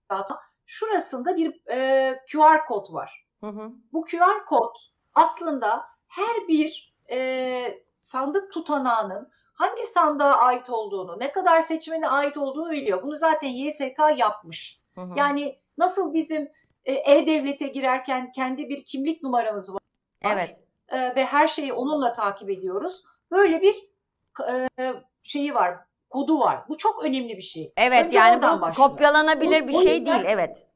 kağıt, 0.10 0.32
şurasında 0.66 1.38
bir 1.38 1.70
e, 1.72 2.20
QR 2.32 2.66
kod 2.68 2.94
var. 2.94 3.26
Hı 3.40 3.48
hı. 3.48 3.72
Bu 3.94 4.02
QR 4.02 4.46
kod 4.48 4.76
aslında 5.14 5.86
her 6.08 6.48
bir 6.48 6.96
e, 7.12 7.82
sandık 8.00 8.52
tutanağının 8.52 9.32
hangi 9.54 9.84
sandığa 9.84 10.38
ait 10.38 10.70
olduğunu, 10.70 11.20
ne 11.20 11.32
kadar 11.32 11.62
seçmene 11.62 12.08
ait 12.08 12.38
olduğunu 12.38 12.72
biliyor. 12.72 13.04
Bunu 13.04 13.16
zaten 13.16 13.48
YSK 13.48 14.00
yapmış. 14.18 14.80
Hı 14.96 15.02
hı. 15.02 15.14
Yani 15.16 15.60
nasıl 15.78 16.14
bizim 16.14 16.52
e, 16.86 16.94
e-devlete 16.94 17.68
girerken 17.68 18.32
kendi 18.32 18.70
bir 18.70 18.86
kimlik 18.86 19.24
numaramız 19.24 19.74
var 19.74 19.82
evet. 20.22 20.62
e, 20.90 21.16
ve 21.16 21.26
her 21.26 21.48
şeyi 21.48 21.74
onunla 21.74 22.14
takip 22.14 22.50
ediyoruz. 22.50 23.04
Böyle 23.32 23.62
bir 23.62 23.90
e, 24.80 24.94
şeyi 25.24 25.54
var, 25.56 25.78
kodu 26.10 26.40
var. 26.40 26.60
Bu 26.70 26.78
çok 26.78 27.04
önemli 27.04 27.38
bir 27.38 27.42
şey. 27.42 27.74
Evet 27.78 28.06
Önce 28.08 28.18
yani 28.18 28.38
bu 28.38 28.62
başlıyor. 28.62 28.90
kopyalanabilir 28.90 29.62
O- 29.64 29.68
bir 29.68 29.74
o 29.74 29.82
şey 29.82 29.94
yüzden- 29.98 30.20
değil. 30.24 30.26
Evet. 30.34 30.68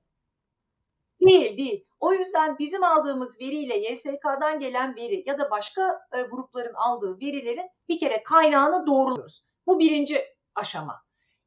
Değil, 1.22 1.58
değil. 1.58 1.86
O 2.00 2.14
yüzden 2.14 2.58
bizim 2.60 2.84
aldığımız 2.84 3.42
veriyle 3.42 3.78
YSK'dan 3.78 4.60
gelen 4.60 4.96
veri 4.96 5.24
ya 5.26 5.38
da 5.40 5.52
başka 5.52 6.02
e, 6.14 6.22
grupların 6.22 6.74
aldığı 6.74 7.20
verilerin 7.20 7.70
bir 7.90 8.00
kere 8.00 8.24
kaynağını 8.24 8.88
doğruluyoruz. 8.88 9.44
Bu 9.68 9.80
birinci 9.80 10.26
aşama. 10.56 11.02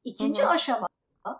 İkinci 0.05 0.43
Hı 0.43 0.47
hı. 0.47 0.51
aşama 0.51 0.87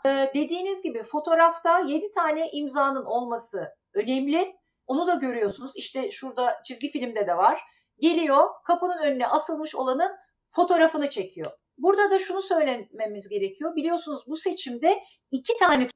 e, 0.07 0.31
dediğiniz 0.35 0.83
gibi 0.83 1.03
fotoğrafta 1.03 1.79
7 1.81 2.11
tane 2.13 2.51
imzanın 2.51 3.05
olması 3.05 3.75
önemli. 3.95 4.57
Onu 4.87 5.07
da 5.07 5.15
görüyorsunuz. 5.15 5.77
İşte 5.77 6.11
şurada 6.11 6.63
çizgi 6.65 6.91
filmde 6.91 7.27
de 7.27 7.37
var. 7.37 7.61
Geliyor 7.99 8.49
kapının 8.65 8.99
önüne 8.99 9.27
asılmış 9.27 9.75
olanın 9.75 10.13
fotoğrafını 10.53 11.11
çekiyor. 11.11 11.51
Burada 11.79 12.11
da 12.11 12.19
şunu 12.19 12.43
söylememiz 12.43 13.29
gerekiyor. 13.29 13.77
Biliyorsunuz 13.77 14.25
bu 14.27 14.37
seçimde 14.37 15.03
iki 15.31 15.57
tane 15.57 15.89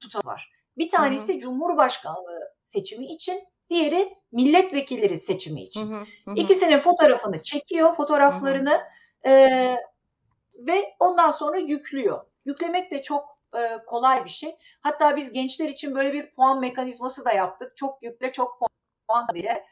tutan 0.00 0.22
var. 0.24 0.50
Bir 0.78 0.88
tanesi 0.90 1.38
Cumhurbaşkanlığı 1.38 2.54
seçimi 2.62 3.06
için, 3.06 3.42
diğeri 3.70 4.14
milletvekilleri 4.32 5.18
seçimi 5.18 5.60
Hı 5.60 5.64
için. 5.64 5.92
hı, 5.92 5.94
hı 6.24 6.30
hı. 6.30 6.34
İkisinin 6.36 6.78
fotoğrafını 6.78 7.42
çekiyor, 7.42 7.94
fotoğraflarını 7.94 8.80
eee, 9.24 9.76
ve 10.58 10.94
ondan 11.00 11.30
sonra 11.30 11.58
yüklüyor. 11.58 12.26
Yüklemek 12.44 12.90
de 12.90 13.02
çok 13.02 13.38
eee, 13.54 13.78
kolay 13.86 14.24
bir 14.24 14.30
şey. 14.30 14.56
Hatta 14.80 15.16
biz 15.16 15.32
gençler 15.32 15.68
için 15.68 15.94
böyle 15.94 16.12
bir 16.12 16.30
puan 16.34 16.60
mekanizması 16.60 17.24
da 17.24 17.32
yaptık. 17.32 17.76
Çok 17.76 18.02
yükle, 18.02 18.32
çok 18.32 18.58
puan 19.08 19.26
diye 19.34 19.66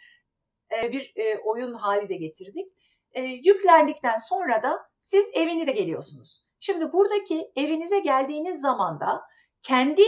eee, 0.73 0.93
bir 0.93 1.13
eee, 1.17 1.41
oyun 1.45 1.75
hali 1.75 2.09
de 2.09 2.15
getirdik. 2.15 2.73
Eee, 3.15 3.41
yüklendikten 3.45 4.19
sonra 4.19 4.63
da 4.63 4.87
siz 5.03 5.27
evinize 5.35 5.73
geliyorsunuz. 5.73 6.47
Şimdi 6.61 6.93
buradaki 6.93 7.53
evinize 7.57 7.99
geldiğiniz 7.99 8.61
zaman 8.61 9.01
da 9.01 9.23
kendi 9.63 10.03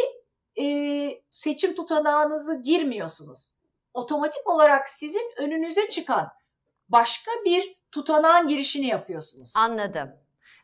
eee, 0.57 1.23
seçim 1.31 1.75
tutanağınızı 1.75 2.63
girmiyorsunuz. 2.63 3.55
Otomatik 3.95 4.47
olarak 4.49 4.89
sizin 4.89 5.33
önünüze 5.37 5.91
çıkan 5.91 6.29
başka 6.89 7.31
bir 7.45 7.77
tutanağın 7.93 8.49
girişini 8.49 8.87
yapıyorsunuz. 8.87 9.53
Anladım. 9.57 10.11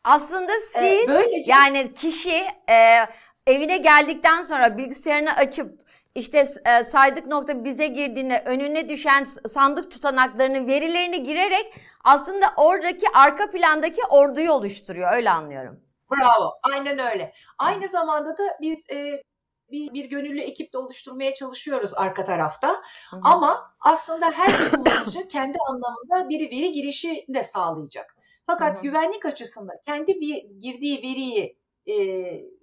Aslında 0.03 0.51
Ee, 0.53 0.59
siz 0.59 1.07
böylece 1.07 1.51
yani 1.51 1.93
kişi 1.93 2.43
e, 2.69 3.05
evine 3.47 3.77
geldikten 3.77 4.41
sonra 4.41 4.77
bilgisayarını 4.77 5.33
açıp 5.35 5.79
işte 6.15 6.45
e, 6.65 6.83
saydık 6.83 7.27
nokta 7.27 7.63
bize 7.63 7.87
girdiğinde 7.87 8.43
önüne 8.45 8.89
düşen 8.89 9.23
sandık 9.23 9.91
tutanaklarının 9.91 10.67
verilerini 10.67 11.23
girerek 11.23 11.73
aslında 12.03 12.45
oradaki 12.57 13.05
arka 13.15 13.51
plandaki 13.51 14.01
orduyu 14.09 14.51
oluşturuyor. 14.51 15.13
Öyle 15.13 15.29
anlıyorum. 15.29 15.79
bravo, 16.11 16.53
aynen 16.73 16.99
öyle. 16.99 17.33
Aynı 17.57 17.87
zamanda 17.87 18.37
da 18.37 18.43
biz 18.61 18.79
e, 18.91 19.23
bir, 19.71 19.93
bir 19.93 20.05
gönüllü 20.05 20.39
ekip 20.41 20.73
de 20.73 20.77
oluşturmaya 20.77 21.33
çalışıyoruz 21.33 21.93
arka 21.95 22.25
tarafta. 22.25 22.67
Hı 23.09 23.15
hı. 23.15 23.21
Ama 23.23 23.73
aslında 23.79 24.31
her 24.31 24.69
kullanıcı 24.71 25.27
kendi 25.27 25.57
anlamında 25.69 26.29
bir 26.29 26.51
veri 26.51 26.71
girişi 26.71 27.25
de 27.29 27.43
sağlayacak. 27.43 28.15
Fakat 28.47 28.75
Hı 28.75 28.77
hı. 28.79 28.83
güvenlik 28.83 29.25
açısından 29.25 29.75
kendi 29.85 30.21
bir 30.21 30.45
girdiği 30.61 30.97
veriyi 30.97 31.57
e, 31.85 31.95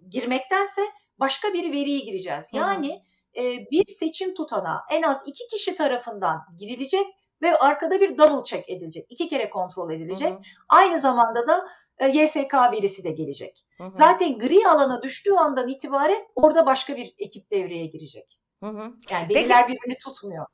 girmektense 0.09 0.83
başka 1.19 1.52
bir 1.52 1.73
veriyi 1.73 2.05
gireceğiz. 2.05 2.52
Hı 2.52 2.57
hı. 2.57 2.61
E, 3.37 3.43
bir 3.71 3.87
seçim 3.87 4.35
tutanağı 4.35 4.81
en 4.91 5.03
az 5.03 5.23
iki 5.27 5.47
kişi 5.47 5.75
tarafından 5.75 6.41
girilecek 6.59 7.07
ve 7.43 7.59
arkada 7.59 8.01
bir 8.01 8.19
double 8.19 8.45
check 8.45 8.71
edilecek. 8.71 9.07
İki 9.11 9.29
kere 9.29 9.51
kontrol 9.51 9.91
edilecek. 9.91 10.31
Hı 10.31 10.35
hı. 10.35 10.41
Aynı 10.69 10.99
zamanda 10.99 11.47
da 11.47 11.69
e, 11.99 12.09
YSK 12.09 12.55
verisi 12.55 13.05
de 13.05 13.11
gelecek. 13.11 13.67
Hı 13.79 13.85
hı. 13.85 13.91
Zaten 13.93 14.39
gri 14.39 14.69
alana 14.69 15.03
düştüğü 15.03 15.33
andan 15.33 15.69
itibaren 15.69 16.27
orada 16.35 16.67
başka 16.67 16.97
bir 16.97 17.15
ekip 17.19 17.51
devreye 17.51 17.87
girecek. 17.87 18.41
Hı 18.63 18.67
hı. 18.71 18.93
Yani 19.11 19.29
Peki- 19.29 19.35
veriler 19.35 19.69
birbirini 19.69 19.99
tutmuyor. 19.99 20.47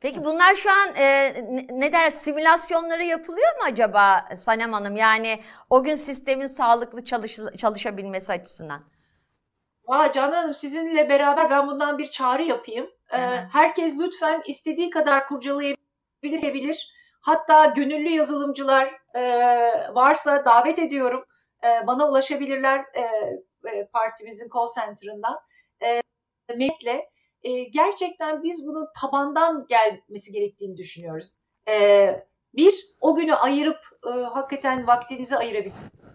Peki 0.00 0.24
bunlar 0.24 0.54
şu 0.54 0.70
an 0.70 0.94
e, 0.96 1.34
ne- 1.50 1.66
ne 1.80 1.92
der 1.92 2.10
simülasyonları 2.10 3.04
yapılıyor 3.04 3.56
mu 3.56 3.62
acaba 3.64 4.24
Sanem 4.36 4.72
Hanım? 4.72 4.96
Yani 4.96 5.40
o 5.70 5.82
gün 5.82 5.94
sistemin 5.94 6.46
sağlıklı 6.46 7.04
çalış, 7.04 7.38
çalışabilmesi 7.56 8.32
açısından. 8.32 8.84
Valla 9.90 10.12
Canan 10.12 10.32
Hanım 10.32 10.54
sizinle 10.54 11.08
beraber 11.08 11.50
ben 11.50 11.66
bundan 11.66 11.98
bir 11.98 12.06
çağrı 12.06 12.42
yapayım. 12.42 12.90
Ee, 13.12 13.16
herkes 13.52 13.98
lütfen 13.98 14.42
istediği 14.46 14.90
kadar 14.90 15.26
kurcalayabilir. 15.26 16.54
bilir. 16.54 16.92
Hatta 17.20 17.66
gönüllü 17.66 18.08
yazılımcılar 18.08 19.00
e, 19.14 19.22
varsa 19.94 20.44
davet 20.44 20.78
ediyorum. 20.78 21.24
E, 21.64 21.86
bana 21.86 22.08
ulaşabilirler 22.10 22.84
e, 22.94 23.00
e, 23.70 23.86
partimizin 23.92 24.48
call 24.54 24.66
center'ından. 24.74 25.40
E, 25.82 26.02
Mekle. 26.56 27.10
E, 27.42 27.64
gerçekten 27.64 28.42
biz 28.42 28.66
bunun 28.66 28.88
tabandan 29.00 29.66
gelmesi 29.68 30.32
gerektiğini 30.32 30.76
düşünüyoruz. 30.76 31.32
E, 31.68 32.26
bir, 32.54 32.74
o 33.00 33.14
günü 33.14 33.34
ayırıp 33.34 33.80
e, 34.06 34.10
hakikaten 34.10 34.86
vaktinizi 34.86 35.36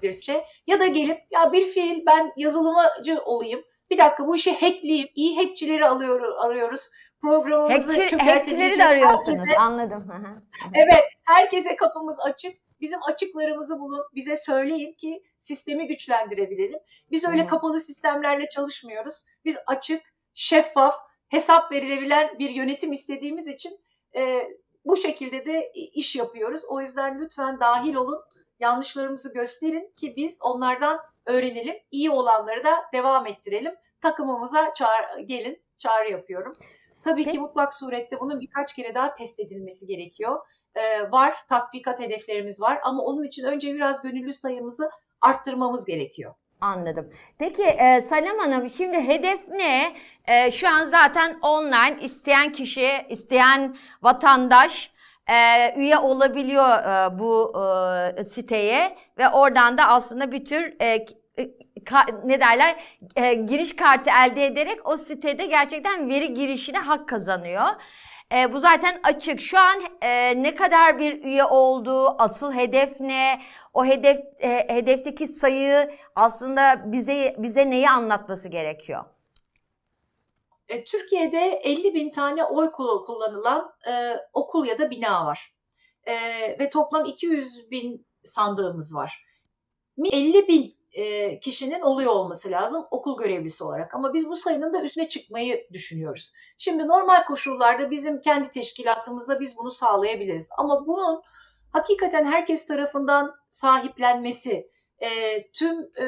ayırabilirsiniz. 0.05 0.41
Ya 0.67 0.79
da 0.79 0.87
gelip 0.87 1.17
ya 1.31 1.51
bir 1.53 1.65
fiil 1.67 2.05
ben 2.05 2.33
yazılımcı 2.37 3.19
olayım. 3.25 3.63
Bir 3.89 3.97
dakika 3.97 4.27
bu 4.27 4.35
işi 4.35 4.51
hackleyeyim. 4.53 5.07
İyi 5.15 5.35
hackçileri 5.37 5.85
alıyor, 5.85 6.35
arıyoruz. 6.45 6.89
Programımızı 7.21 8.01
Hackçi, 8.01 8.17
hackçileri 8.17 8.77
de 8.79 8.85
arıyorsunuz. 8.85 9.39
herkese- 9.39 9.57
Anladım. 9.57 10.07
Evet, 10.73 11.03
herkese 11.27 11.75
kapımız 11.75 12.19
açık. 12.19 12.57
Bizim 12.81 12.99
açıklarımızı 13.03 13.79
bulun, 13.79 14.05
bize 14.15 14.37
söyleyin 14.37 14.93
ki 14.93 15.23
sistemi 15.39 15.87
güçlendirebilelim. 15.87 16.79
Biz 17.11 17.25
öyle 17.25 17.43
Hı. 17.43 17.47
kapalı 17.47 17.79
sistemlerle 17.79 18.49
çalışmıyoruz. 18.49 19.25
Biz 19.45 19.57
açık, 19.67 20.01
şeffaf, 20.33 20.95
hesap 21.29 21.71
verilebilen 21.71 22.39
bir 22.39 22.49
yönetim 22.49 22.91
istediğimiz 22.93 23.47
için 23.47 23.79
e, 24.15 24.47
bu 24.85 24.97
şekilde 24.97 25.45
de 25.45 25.71
iş 25.73 26.15
yapıyoruz. 26.15 26.61
O 26.69 26.81
yüzden 26.81 27.21
lütfen 27.21 27.59
dahil 27.59 27.95
olun, 27.95 28.21
yanlışlarımızı 28.59 29.33
gösterin 29.33 29.93
ki 29.95 30.13
biz 30.15 30.39
onlardan 30.41 30.99
öğrenelim. 31.25 31.75
İyi 31.91 32.11
olanları 32.11 32.63
da 32.63 32.75
devam 32.93 33.27
ettirelim. 33.27 33.75
Takımımıza 34.01 34.73
çağır, 34.73 35.19
gelin, 35.25 35.61
çağrı 35.77 36.11
yapıyorum. 36.11 36.53
Tabii 37.03 37.23
Peki. 37.23 37.31
ki 37.31 37.39
mutlak 37.39 37.73
surette 37.73 38.19
bunun 38.19 38.41
birkaç 38.41 38.75
kere 38.75 38.95
daha 38.95 39.13
test 39.13 39.39
edilmesi 39.39 39.87
gerekiyor. 39.87 40.39
Ee, 40.75 41.11
var, 41.11 41.37
tatbikat 41.49 41.99
hedeflerimiz 41.99 42.61
var 42.61 42.79
ama 42.83 43.03
onun 43.03 43.23
için 43.23 43.43
önce 43.43 43.73
biraz 43.73 44.01
gönüllü 44.01 44.33
sayımızı 44.33 44.89
arttırmamız 45.21 45.85
gerekiyor. 45.85 46.33
Anladım. 46.61 47.09
Peki 47.37 47.63
e, 47.63 48.01
Sanem 48.01 48.39
Hanım 48.39 48.69
şimdi 48.69 48.97
hedef 48.97 49.47
ne? 49.47 49.95
E, 50.25 50.51
şu 50.51 50.69
an 50.69 50.83
zaten 50.83 51.39
online 51.41 51.97
isteyen 52.01 52.51
kişi, 52.51 53.05
isteyen 53.09 53.77
vatandaş 54.01 54.91
e, 55.29 55.73
üye 55.79 55.97
olabiliyor 55.97 56.69
e, 56.69 57.19
bu 57.19 57.53
e, 58.19 58.23
siteye 58.23 58.95
ve 59.17 59.29
oradan 59.29 59.77
da 59.77 59.87
aslında 59.87 60.31
bir 60.31 60.45
tür 60.45 60.73
e, 60.81 61.05
ka- 61.85 62.27
ne 62.27 62.39
derler 62.39 62.75
e, 63.15 63.33
giriş 63.33 63.75
kartı 63.75 64.09
elde 64.25 64.45
ederek 64.45 64.87
o 64.87 64.97
sitede 64.97 65.45
gerçekten 65.45 66.09
veri 66.09 66.33
girişine 66.33 66.77
hak 66.79 67.09
kazanıyor. 67.09 67.65
E, 68.33 68.53
bu 68.53 68.59
zaten 68.59 68.99
açık. 69.03 69.41
Şu 69.41 69.59
an 69.59 69.81
e, 70.01 70.43
ne 70.43 70.55
kadar 70.55 70.99
bir 70.99 71.23
üye 71.23 71.43
olduğu, 71.45 72.21
asıl 72.21 72.53
hedef 72.53 72.99
ne? 72.99 73.39
O 73.73 73.85
hedef 73.85 74.19
e, 74.39 74.73
hedefteki 74.75 75.27
sayı 75.27 75.91
aslında 76.15 76.91
bize 76.91 77.35
bize 77.37 77.69
neyi 77.69 77.89
anlatması 77.89 78.49
gerekiyor? 78.49 79.03
E, 80.69 80.83
Türkiye'de 80.83 81.61
50 81.63 81.93
bin 81.93 82.11
tane 82.11 82.45
oy 82.45 82.71
kulu- 82.71 83.05
kullanılan 83.05 83.73
e, 83.87 84.15
okul 84.33 84.65
ya 84.65 84.79
da 84.79 84.89
bina 84.91 85.25
var. 85.25 85.55
E, 86.03 86.13
ve 86.59 86.69
toplam 86.69 87.05
200 87.05 87.71
bin 87.71 88.07
sandığımız 88.23 88.95
var. 88.95 89.25
50 90.11 90.47
bin 90.47 90.75
e, 90.91 91.39
kişinin 91.39 91.81
oluyor 91.81 92.11
olması 92.11 92.51
lazım 92.51 92.85
okul 92.91 93.17
görevlisi 93.17 93.63
olarak. 93.63 93.95
Ama 93.95 94.13
biz 94.13 94.29
bu 94.29 94.35
sayının 94.35 94.73
da 94.73 94.81
üstüne 94.81 95.07
çıkmayı 95.07 95.67
düşünüyoruz. 95.73 96.33
Şimdi 96.57 96.87
normal 96.87 97.25
koşullarda 97.25 97.91
bizim 97.91 98.21
kendi 98.21 98.51
teşkilatımızda 98.51 99.39
biz 99.39 99.57
bunu 99.57 99.71
sağlayabiliriz. 99.71 100.49
Ama 100.57 100.87
bunun 100.87 101.21
hakikaten 101.71 102.25
herkes 102.25 102.67
tarafından 102.67 103.35
sahiplenmesi, 103.49 104.69
e, 104.99 105.41
tüm 105.51 105.81
e, 105.81 106.05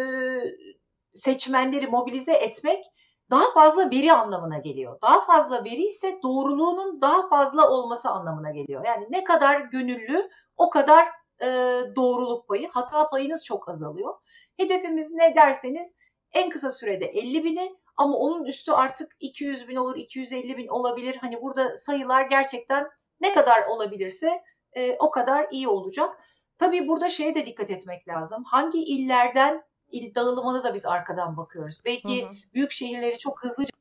seçmenleri 1.15 1.87
mobilize 1.87 2.33
etmek 2.33 2.85
daha 3.29 3.51
fazla 3.53 3.91
veri 3.91 4.13
anlamına 4.13 4.57
geliyor. 4.57 5.01
Daha 5.01 5.21
fazla 5.21 5.63
veri 5.63 5.85
ise 5.85 6.19
doğruluğunun 6.23 7.01
daha 7.01 7.29
fazla 7.29 7.69
olması 7.69 8.09
anlamına 8.09 8.51
geliyor. 8.51 8.85
Yani 8.85 9.07
ne 9.09 9.23
kadar 9.23 9.59
gönüllü 9.59 10.29
o 10.57 10.69
kadar 10.69 11.07
e, 11.41 11.47
doğruluk 11.95 12.47
payı, 12.47 12.67
hata 12.69 13.09
payınız 13.09 13.45
çok 13.45 13.69
azalıyor. 13.69 14.13
Hedefimiz 14.57 15.13
ne 15.13 15.35
derseniz 15.35 15.95
en 16.33 16.49
kısa 16.49 16.71
sürede 16.71 17.05
50 17.05 17.43
bini 17.43 17.75
ama 17.97 18.17
onun 18.17 18.45
üstü 18.45 18.71
artık 18.71 19.11
200 19.19 19.67
bin 19.67 19.75
olur, 19.75 19.95
250 19.95 20.57
bin 20.57 20.67
olabilir. 20.67 21.17
Hani 21.21 21.41
burada 21.41 21.75
sayılar 21.75 22.21
gerçekten 22.21 22.87
ne 23.21 23.33
kadar 23.33 23.65
olabilirse 23.67 24.43
e, 24.73 24.97
o 24.97 25.11
kadar 25.11 25.47
iyi 25.51 25.67
olacak. 25.67 26.17
Tabii 26.57 26.87
burada 26.87 27.09
şeye 27.09 27.35
de 27.35 27.45
dikkat 27.45 27.69
etmek 27.69 28.07
lazım. 28.07 28.43
Hangi 28.43 28.83
illerden 28.83 29.63
il 29.91 30.15
dağılımına 30.15 30.63
da 30.63 30.73
biz 30.73 30.85
arkadan 30.85 31.37
bakıyoruz. 31.37 31.81
Belki 31.85 32.23
Hı 32.23 32.29
hı. 32.29 32.33
büyük 32.53 32.71
şehirleri 32.71 33.17
çok 33.17 33.43
hızlıca 33.43 33.71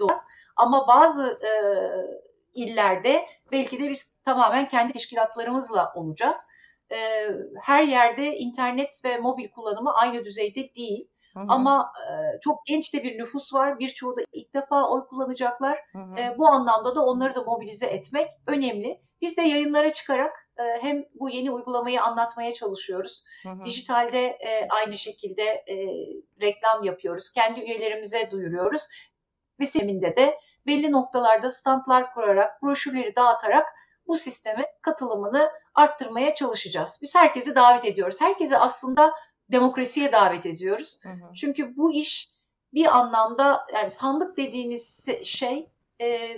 doğmaz 0.00 0.26
ama 0.56 0.88
bazı 0.88 1.38
e, 1.42 1.50
illerde 2.54 3.26
belki 3.52 3.78
de 3.78 3.88
biz 3.90 4.16
tamamen 4.24 4.68
kendi 4.68 4.92
teşkilatlarımızla 4.92 5.92
olacağız. 5.94 6.46
E, 6.92 6.96
her 7.62 7.82
yerde 7.82 8.36
internet 8.36 9.00
ve 9.04 9.18
mobil 9.18 9.50
kullanımı 9.50 9.94
aynı 9.94 10.24
düzeyde 10.24 10.74
değil. 10.74 11.08
Hı 11.34 11.40
hı, 11.40 11.44
Ama 11.48 11.92
e, 12.10 12.40
çok 12.40 12.66
genç 12.66 12.94
de 12.94 13.02
bir 13.02 13.18
nüfus 13.18 13.54
var. 13.54 13.78
Birçoğu 13.78 14.16
da 14.16 14.20
ilk 14.32 14.54
defa 14.54 14.90
oy 14.90 15.06
kullanacaklar. 15.06 15.78
hı 15.92 15.98
hı. 15.98 16.20
E, 16.20 16.38
bu 16.38 16.46
anlamda 16.46 16.94
da 16.94 17.04
onları 17.04 17.34
da 17.34 17.42
mobilize 17.42 17.86
etmek 17.86 18.30
önemli. 18.46 19.00
Biz 19.20 19.36
de 19.36 19.42
yayınlara 19.42 19.90
çıkarak 19.90 20.47
e, 20.58 20.82
hem 20.82 21.04
bu 21.14 21.30
yeni 21.30 21.50
uygulamayı 21.50 22.02
anlatmaya 22.02 22.52
çalışıyoruz. 22.52 23.24
Hı 23.42 23.48
hı. 23.48 23.64
Dijitalde 23.64 24.26
e, 24.26 24.68
aynı 24.68 24.96
şekilde 24.96 25.42
e, 25.42 25.76
reklam 26.40 26.84
yapıyoruz. 26.84 27.32
Kendi 27.32 27.60
üyelerimize 27.60 28.30
duyuruyoruz. 28.30 28.82
Ve 29.60 29.64
sisteminde 29.64 30.16
de 30.16 30.38
belli 30.66 30.92
noktalarda 30.92 31.50
standlar 31.50 32.14
kurarak, 32.14 32.62
broşürleri 32.62 33.16
dağıtarak 33.16 33.66
bu 34.06 34.16
sisteme 34.16 34.66
katılımını 34.82 35.50
arttırmaya 35.74 36.34
çalışacağız. 36.34 36.98
Biz 37.02 37.14
herkesi 37.14 37.54
davet 37.54 37.84
ediyoruz. 37.84 38.20
Herkesi 38.20 38.56
aslında 38.56 39.12
demokrasiye 39.52 40.12
davet 40.12 40.46
ediyoruz. 40.46 41.00
Hı 41.02 41.08
hı. 41.08 41.34
Çünkü 41.34 41.76
bu 41.76 41.92
iş 41.92 42.30
bir 42.74 42.96
anlamda 42.96 43.66
yani 43.74 43.90
sandık 43.90 44.36
dediğiniz 44.36 45.08
şey 45.24 45.70
e, 46.00 46.36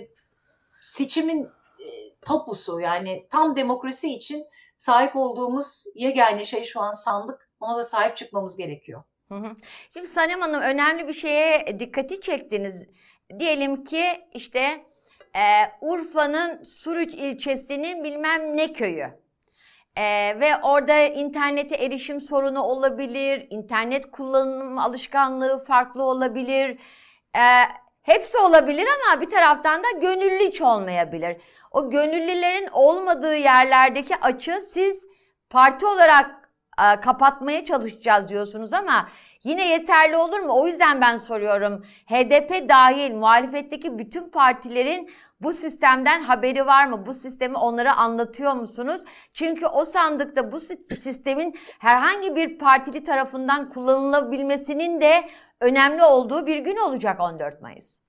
seçimin 0.81 1.49
e, 1.79 1.87
tapusu 2.21 2.79
yani 2.79 3.27
tam 3.31 3.55
demokrasi 3.55 4.13
için 4.13 4.45
sahip 4.77 5.15
olduğumuz 5.15 5.85
yegane 5.95 6.45
şey 6.45 6.63
şu 6.63 6.81
an 6.81 6.93
sandık. 6.93 7.49
Ona 7.59 7.77
da 7.77 7.83
sahip 7.83 8.17
çıkmamız 8.17 8.57
gerekiyor. 8.57 9.03
Şimdi 9.93 10.07
Sanem 10.07 10.41
Hanım 10.41 10.61
önemli 10.61 11.07
bir 11.07 11.13
şeye 11.13 11.79
dikkati 11.79 12.21
çektiniz. 12.21 12.87
Diyelim 13.39 13.83
ki 13.83 14.03
işte 14.33 14.85
e, 15.35 15.43
Urfa'nın 15.81 16.63
Suruç 16.63 17.13
ilçesinin 17.13 18.03
bilmem 18.03 18.57
ne 18.57 18.73
köyü. 18.73 19.21
E, 19.95 20.03
ve 20.39 20.57
orada 20.63 20.99
internete 20.99 21.75
erişim 21.75 22.21
sorunu 22.21 22.63
olabilir, 22.63 23.47
internet 23.49 24.11
kullanım 24.11 24.79
alışkanlığı 24.79 25.63
farklı 25.63 26.03
olabilir. 26.03 26.79
E, 27.35 27.43
hepsi 28.01 28.37
olabilir 28.37 28.87
ama 28.87 29.21
bir 29.21 29.29
taraftan 29.29 29.83
da 29.83 29.91
gönüllü 30.01 30.47
hiç 30.47 30.61
olmayabilir. 30.61 31.37
O 31.71 31.89
gönüllülerin 31.89 32.67
olmadığı 32.71 33.35
yerlerdeki 33.35 34.15
açı 34.15 34.61
siz 34.61 35.07
parti 35.49 35.85
olarak 35.85 36.51
e, 36.79 37.01
kapatmaya 37.01 37.65
çalışacağız 37.65 38.27
diyorsunuz 38.27 38.73
ama 38.73 39.09
yine 39.43 39.69
yeterli 39.69 40.17
olur 40.17 40.39
mu? 40.39 40.53
O 40.53 40.67
yüzden 40.67 41.01
ben 41.01 41.17
soruyorum. 41.17 41.85
HDP 42.05 42.69
dahil 42.69 43.11
muhalefetteki 43.11 43.99
bütün 43.99 44.29
partilerin 44.29 45.09
bu 45.41 45.53
sistemden 45.53 46.21
haberi 46.21 46.65
var 46.65 46.85
mı? 46.85 47.05
Bu 47.05 47.13
sistemi 47.13 47.57
onlara 47.57 47.97
anlatıyor 47.97 48.53
musunuz? 48.53 49.01
Çünkü 49.33 49.65
o 49.65 49.85
sandıkta 49.85 50.51
bu 50.51 50.59
si- 50.59 50.95
sistemin 50.95 51.59
herhangi 51.79 52.35
bir 52.35 52.57
partili 52.59 53.03
tarafından 53.03 53.69
kullanılabilmesinin 53.69 55.01
de 55.01 55.29
önemli 55.59 56.03
olduğu 56.03 56.45
bir 56.45 56.57
gün 56.57 56.75
olacak 56.75 57.19
14 57.19 57.61
Mayıs. 57.61 58.01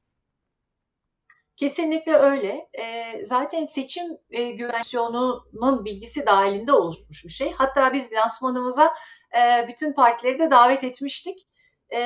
Kesinlikle 1.57 2.15
öyle. 2.17 2.69
E, 2.73 3.25
zaten 3.25 3.65
seçim 3.65 4.05
e, 4.31 4.51
güvenliğinin 4.51 5.85
bilgisi 5.85 6.27
dahilinde 6.27 6.73
oluşmuş 6.73 7.25
bir 7.25 7.31
şey. 7.31 7.53
Hatta 7.53 7.93
biz 7.93 8.13
lansmanımıza 8.13 8.95
e, 9.39 9.69
bütün 9.69 9.93
partileri 9.93 10.39
de 10.39 10.51
davet 10.51 10.85
etmiştik. 10.85 11.49
E, 11.91 11.99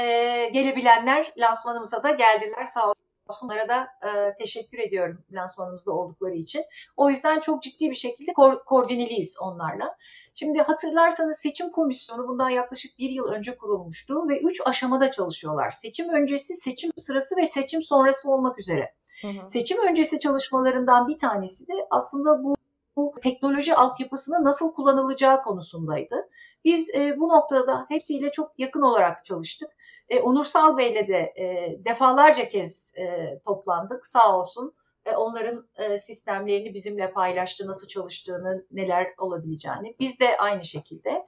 gelebilenler 0.52 1.32
lansmanımıza 1.38 2.02
da 2.02 2.10
geldiler 2.10 2.64
sağ 2.64 2.88
olsun. 2.88 3.05
Onlara 3.42 3.68
da 3.68 3.88
e, 4.08 4.34
teşekkür 4.34 4.78
ediyorum 4.78 5.24
lansmanımızda 5.32 5.92
oldukları 5.92 6.34
için. 6.34 6.64
O 6.96 7.10
yüzden 7.10 7.40
çok 7.40 7.62
ciddi 7.62 7.90
bir 7.90 7.94
şekilde 7.94 8.30
ko- 8.30 8.64
koordineliyiz 8.64 9.36
onlarla. 9.40 9.96
Şimdi 10.34 10.58
hatırlarsanız 10.58 11.36
seçim 11.36 11.70
komisyonu 11.70 12.28
bundan 12.28 12.50
yaklaşık 12.50 12.98
bir 12.98 13.10
yıl 13.10 13.24
önce 13.24 13.56
kurulmuştu 13.56 14.28
ve 14.28 14.40
üç 14.40 14.60
aşamada 14.66 15.10
çalışıyorlar. 15.10 15.70
Seçim 15.70 16.08
öncesi, 16.08 16.56
seçim 16.56 16.90
sırası 16.96 17.36
ve 17.36 17.46
seçim 17.46 17.82
sonrası 17.82 18.30
olmak 18.30 18.58
üzere. 18.58 18.94
Hı 19.22 19.28
hı. 19.28 19.50
Seçim 19.50 19.88
öncesi 19.88 20.20
çalışmalarından 20.20 21.08
bir 21.08 21.18
tanesi 21.18 21.68
de 21.68 21.72
aslında 21.90 22.44
bu, 22.44 22.54
bu 22.96 23.14
teknoloji 23.22 23.74
altyapısının 23.74 24.44
nasıl 24.44 24.72
kullanılacağı 24.72 25.42
konusundaydı. 25.42 26.28
Biz 26.64 26.94
e, 26.94 27.20
bu 27.20 27.28
noktada 27.28 27.86
hepsiyle 27.88 28.32
çok 28.32 28.58
yakın 28.58 28.82
olarak 28.82 29.24
çalıştık. 29.24 29.68
E, 30.08 30.20
Onursal 30.20 30.78
Bey'le 30.78 31.08
de 31.08 31.32
e, 31.36 31.76
defalarca 31.84 32.48
kez 32.48 32.94
e, 32.98 33.38
toplandık 33.44 34.06
sağ 34.06 34.38
olsun. 34.38 34.74
E, 35.06 35.16
onların 35.16 35.68
e, 35.76 35.98
sistemlerini 35.98 36.74
bizimle 36.74 37.12
paylaştı, 37.12 37.66
nasıl 37.66 37.88
çalıştığını, 37.88 38.66
neler 38.70 39.14
olabileceğini. 39.18 39.96
Biz 40.00 40.20
de 40.20 40.36
aynı 40.38 40.64
şekilde. 40.64 41.26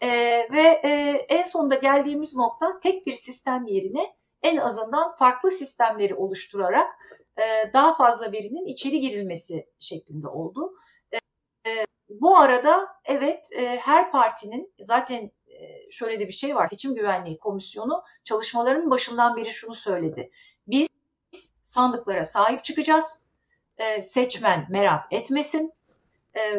E, 0.00 0.08
ve 0.52 0.80
e, 0.84 0.90
en 1.28 1.44
sonunda 1.44 1.74
geldiğimiz 1.74 2.36
nokta 2.36 2.80
tek 2.80 3.06
bir 3.06 3.12
sistem 3.12 3.66
yerine 3.66 4.16
en 4.42 4.56
azından 4.56 5.14
farklı 5.14 5.50
sistemleri 5.50 6.14
oluşturarak 6.14 6.90
e, 7.38 7.72
daha 7.72 7.94
fazla 7.94 8.32
verinin 8.32 8.66
içeri 8.66 9.00
girilmesi 9.00 9.66
şeklinde 9.78 10.28
oldu. 10.28 10.72
E, 11.12 11.16
e, 11.70 11.86
bu 12.08 12.36
arada 12.36 12.88
evet 13.04 13.48
e, 13.52 13.76
her 13.76 14.12
partinin 14.12 14.74
zaten 14.80 15.30
şöyle 15.90 16.20
de 16.20 16.28
bir 16.28 16.32
şey 16.32 16.56
var. 16.56 16.66
Seçim 16.66 16.94
Güvenliği 16.94 17.38
Komisyonu 17.38 18.02
çalışmalarının 18.24 18.90
başından 18.90 19.36
beri 19.36 19.50
şunu 19.50 19.74
söyledi. 19.74 20.30
Biz 20.66 20.88
sandıklara 21.62 22.24
sahip 22.24 22.64
çıkacağız. 22.64 23.26
Seçmen 24.02 24.66
merak 24.70 25.12
etmesin. 25.12 25.72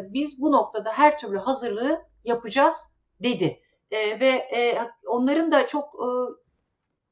Biz 0.04 0.42
bu 0.42 0.52
noktada 0.52 0.92
her 0.94 1.20
türlü 1.20 1.38
hazırlığı 1.38 2.06
yapacağız 2.24 2.98
dedi. 3.24 3.62
Ve 3.92 4.48
onların 5.08 5.52
da 5.52 5.68
çok 5.68 5.96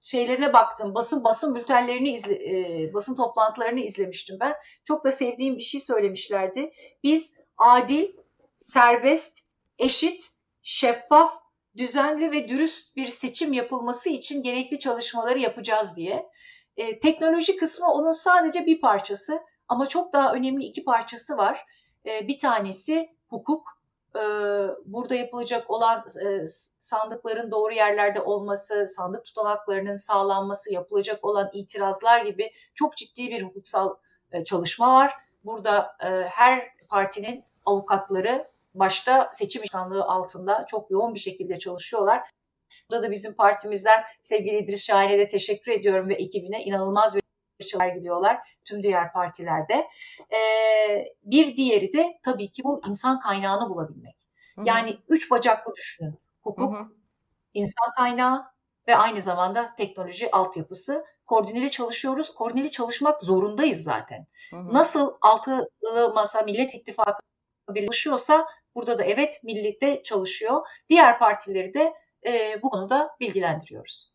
şeylerine 0.02 0.54
baktım. 0.54 0.96
Basın 0.96 1.24
basın 1.24 1.56
bültenlerini 1.56 2.14
izle, 2.14 2.94
basın 2.94 3.16
toplantılarını 3.16 3.80
izlemiştim 3.80 4.38
ben. 4.40 4.56
Çok 4.86 5.04
da 5.04 5.12
sevdiğim 5.12 5.58
bir 5.58 5.64
şey 5.64 5.82
söylemişlerdi. 5.82 6.74
Biz 7.04 7.34
adil, 7.58 8.12
serbest, 8.58 9.40
eşit, 9.80 10.30
şeffaf 10.62 11.34
düzenli 11.78 12.32
ve 12.32 12.50
dürüst 12.50 12.96
bir 12.96 13.08
seçim 13.08 13.54
yapılması 13.54 14.10
için 14.10 14.44
gerekli 14.44 14.80
çalışmaları 14.80 15.40
yapacağız 15.40 15.96
diye. 15.96 16.30
E, 16.78 17.00
teknoloji 17.00 17.58
kısmı 17.58 17.92
onun 17.92 18.12
sadece 18.12 18.66
bir 18.66 18.82
parçası 18.82 19.42
ama 19.68 19.86
çok 19.86 20.14
daha 20.14 20.34
önemli 20.34 20.66
iki 20.66 20.84
parçası 20.84 21.38
var. 21.38 21.66
E, 22.06 22.28
bir 22.28 22.40
tanesi 22.40 23.10
hukuk. 23.30 23.68
E, 24.16 24.22
burada 24.86 25.16
yapılacak 25.16 25.70
olan 25.70 26.06
e, 26.26 26.46
sandıkların 26.80 27.52
doğru 27.52 27.74
yerlerde 27.74 28.22
olması, 28.22 28.88
sandık 28.88 29.26
tutanaklarının 29.26 29.96
sağlanması, 29.96 30.74
yapılacak 30.74 31.26
olan 31.26 31.50
itirazlar 31.54 32.26
gibi 32.26 32.52
çok 32.74 32.98
ciddi 32.98 33.30
bir 33.30 33.44
hukuksal 33.44 33.96
e, 34.32 34.44
çalışma 34.44 34.94
var. 34.94 35.14
Burada 35.44 35.96
her 36.30 36.70
partinin 36.90 37.44
avukatları 37.66 38.48
başta 38.80 39.30
seçim 39.34 39.64
işkanlığı 39.64 40.04
altında 40.04 40.66
çok 40.70 40.92
yoğun 40.92 41.14
bir 41.14 41.20
şekilde 41.20 41.60
çalışıyorlar. 41.60 42.30
Burada 42.90 43.08
da 43.08 43.12
bizim 43.12 43.36
partimizden 43.36 44.04
sevgili 44.24 44.58
İdris 44.58 44.86
Şahin'e 44.86 45.20
de 45.20 45.28
teşekkür 45.28 45.72
ediyorum 45.72 46.10
ve 46.10 46.14
ekibine 46.14 46.64
inanılmaz 46.64 47.16
bir 47.16 47.22
çalışmalar 47.60 47.88
gidiyorlar 47.88 48.38
tüm 48.66 48.84
diğer 48.84 49.14
partilerde. 49.14 49.88
Ee, 50.34 51.06
bir 51.24 51.58
diğeri 51.58 51.94
de 51.94 52.20
tabii 52.24 52.52
ki 52.52 52.64
bu 52.64 52.82
insan 52.88 53.20
kaynağını 53.20 53.70
bulabilmek. 53.70 54.30
Hı-hı. 54.56 54.66
Yani 54.68 54.98
üç 55.08 55.32
bacaklı 55.32 55.76
düşünün. 55.76 56.20
Hukuk, 56.42 56.74
Hı-hı. 56.74 56.88
insan 57.54 57.92
kaynağı 57.98 58.46
ve 58.88 58.96
aynı 58.96 59.22
zamanda 59.22 59.76
teknoloji 59.76 60.32
altyapısı. 60.32 61.06
Koordineli 61.26 61.72
çalışıyoruz. 61.72 62.34
Koordineli 62.34 62.72
çalışmak 62.72 63.22
zorundayız 63.22 63.84
zaten. 63.84 64.28
Hı-hı. 64.50 64.74
Nasıl 64.74 65.14
altılı 65.22 66.12
masa 66.14 66.42
Millet 66.42 66.76
İttifakı 66.76 67.20
birleşiyorsa 67.70 68.48
Burada 68.76 69.00
da 69.00 69.04
evet 69.04 69.42
millette 69.44 70.04
çalışıyor. 70.04 70.68
Diğer 70.90 71.20
partileri 71.20 71.74
de 71.74 71.94
e, 72.26 72.62
bu 72.64 72.70
konuda 72.70 73.10
bilgilendiriyoruz. 73.20 74.12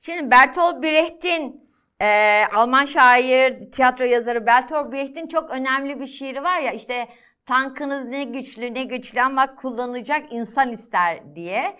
Şimdi 0.00 0.30
Bertolt 0.30 0.82
Brecht'in 0.82 1.70
e, 2.00 2.42
Alman 2.54 2.84
şair, 2.84 3.70
tiyatro 3.72 4.04
yazarı 4.04 4.46
Bertolt 4.46 4.92
Brecht'in 4.92 5.28
çok 5.28 5.50
önemli 5.50 6.00
bir 6.00 6.06
şiiri 6.06 6.42
var 6.42 6.60
ya 6.60 6.72
işte 6.72 7.08
tankınız 7.46 8.04
ne 8.04 8.24
güçlü 8.24 8.74
ne 8.74 8.84
güçlü 8.84 9.20
ama 9.20 9.56
kullanacak 9.56 10.32
insan 10.32 10.72
ister 10.72 11.34
diye. 11.34 11.76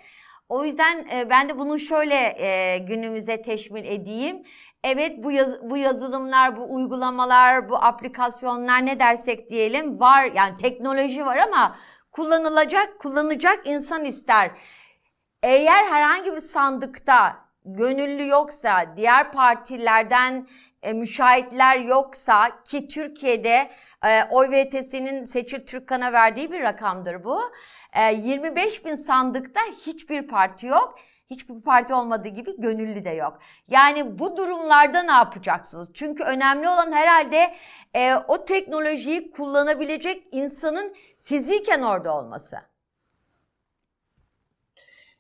O 0.49 0.64
yüzden 0.64 1.07
e, 1.12 1.31
ben 1.31 1.49
de 1.49 1.59
bunu 1.59 1.79
şöyle 1.79 2.35
e, 2.38 2.79
günümüze 2.79 3.42
teşmil 3.42 3.85
edeyim. 3.85 4.42
Evet 4.85 5.25
bu 5.25 5.33
yaz, 5.33 5.71
bu 5.71 5.77
yazılımlar, 5.77 6.57
bu 6.57 6.75
uygulamalar, 6.75 7.68
bu 7.68 7.77
aplikasyonlar 7.77 8.87
ne 8.87 8.99
dersek 8.99 9.51
diyelim 9.51 10.01
var 10.01 10.31
yani 10.35 10.57
teknoloji 10.57 11.27
var 11.27 11.37
ama 11.37 11.77
kullanılacak, 12.18 12.98
kullanacak 12.98 13.66
insan 13.66 14.04
ister. 14.04 14.50
Eğer 15.42 15.85
herhangi 15.85 16.33
bir 16.33 16.40
sandıkta 16.40 17.37
gönüllü 17.64 18.28
yoksa, 18.28 18.96
diğer 18.96 19.33
partilerden 19.33 20.46
e, 20.83 20.92
müşahitler 20.92 21.78
yoksa 21.78 22.62
ki 22.64 22.88
Türkiye'de 22.88 23.70
e, 24.04 24.24
oy 24.31 24.50
VTS'nin 24.50 25.24
Seçil 25.24 25.66
Türkkan'a 25.66 26.12
verdiği 26.12 26.52
bir 26.52 26.62
rakamdır 26.62 27.24
bu. 27.24 27.42
E, 27.92 28.14
25 28.14 28.85
bin 28.85 28.94
sandıkta 28.94 29.61
hiçbir 29.87 30.26
parti 30.26 30.66
yok. 30.66 30.98
Hiçbir 31.31 31.61
parti 31.61 31.95
olmadığı 31.95 32.29
gibi 32.29 32.61
gönüllü 32.61 33.05
de 33.05 33.11
yok. 33.11 33.38
Yani 33.69 34.19
bu 34.19 34.37
durumlarda 34.37 35.03
ne 35.03 35.12
yapacaksınız? 35.12 35.91
Çünkü 35.95 36.25
önemli 36.25 36.69
olan 36.69 36.93
herhalde 36.93 37.55
e, 37.95 38.14
o 38.29 38.45
teknolojiyi 38.45 39.31
kullanabilecek 39.31 40.25
insanın 40.33 40.95
fiziken 41.21 41.83
orada 41.83 42.17
olması. 42.17 42.57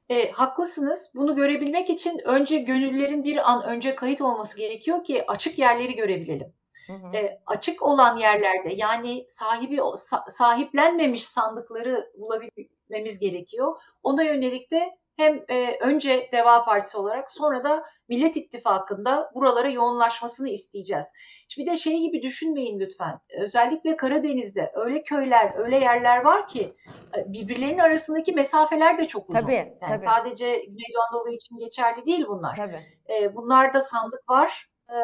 E, 0.08 0.30
haklısınız. 0.30 1.12
Bunu 1.14 1.36
görebilmek 1.36 1.90
için 1.90 2.18
önce 2.24 2.58
gönüllülerin 2.58 3.24
bir 3.24 3.50
an 3.52 3.64
önce 3.64 3.94
kayıt 3.94 4.20
olması 4.20 4.58
gerekiyor 4.58 5.04
ki 5.04 5.24
açık 5.26 5.58
yerleri 5.58 5.94
görebilelim. 5.94 6.52
Hı 6.86 6.92
hı. 6.92 7.16
E, 7.16 7.40
açık 7.46 7.82
olan 7.82 8.16
yerlerde 8.16 8.72
yani 8.74 9.24
sahibi 9.28 9.80
sahiplenmemiş 10.28 11.28
sandıkları 11.28 12.12
bulabilmemiz 12.18 13.18
gerekiyor. 13.18 13.80
Ona 14.02 14.22
yönelik 14.22 14.70
de 14.70 14.98
hem 15.18 15.44
e, 15.48 15.78
önce 15.80 16.28
Deva 16.32 16.64
Partisi 16.64 16.98
olarak 16.98 17.32
sonra 17.32 17.64
da 17.64 17.84
Millet 18.08 18.36
İttifakı'nda 18.36 19.30
buralara 19.34 19.68
yoğunlaşmasını 19.68 20.48
isteyeceğiz. 20.48 21.12
Bir 21.58 21.66
de 21.66 21.76
şey 21.76 22.00
gibi 22.00 22.22
düşünmeyin 22.22 22.80
lütfen. 22.80 23.20
Özellikle 23.40 23.96
Karadeniz'de 23.96 24.72
öyle 24.74 25.02
köyler, 25.02 25.52
öyle 25.58 25.78
yerler 25.78 26.24
var 26.24 26.48
ki 26.48 26.76
e, 27.16 27.32
birbirlerinin 27.32 27.78
arasındaki 27.78 28.32
mesafeler 28.32 28.98
de 28.98 29.06
çok 29.06 29.30
uzun. 29.30 29.40
Tabii, 29.40 29.54
yani 29.54 29.76
tabii. 29.80 29.98
sadece 29.98 30.46
Güneydoğu 30.46 31.02
Anadolu 31.10 31.32
için 31.32 31.58
geçerli 31.58 32.06
değil 32.06 32.26
bunlar. 32.28 32.56
Tabii. 32.56 32.82
E, 33.14 33.34
bunlarda 33.36 33.80
sandık 33.80 34.30
var, 34.30 34.70
e, 34.90 34.94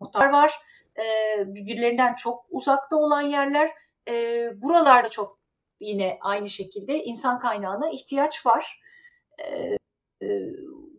muhtar 0.00 0.30
var. 0.30 0.54
E, 0.98 1.04
birbirlerinden 1.46 2.14
çok 2.14 2.44
uzakta 2.50 2.96
olan 2.96 3.22
yerler. 3.22 3.70
E, 4.08 4.48
buralarda 4.62 5.08
çok 5.08 5.38
yine 5.80 6.18
aynı 6.20 6.50
şekilde 6.50 7.04
insan 7.04 7.38
kaynağına 7.38 7.90
ihtiyaç 7.90 8.46
var. 8.46 8.80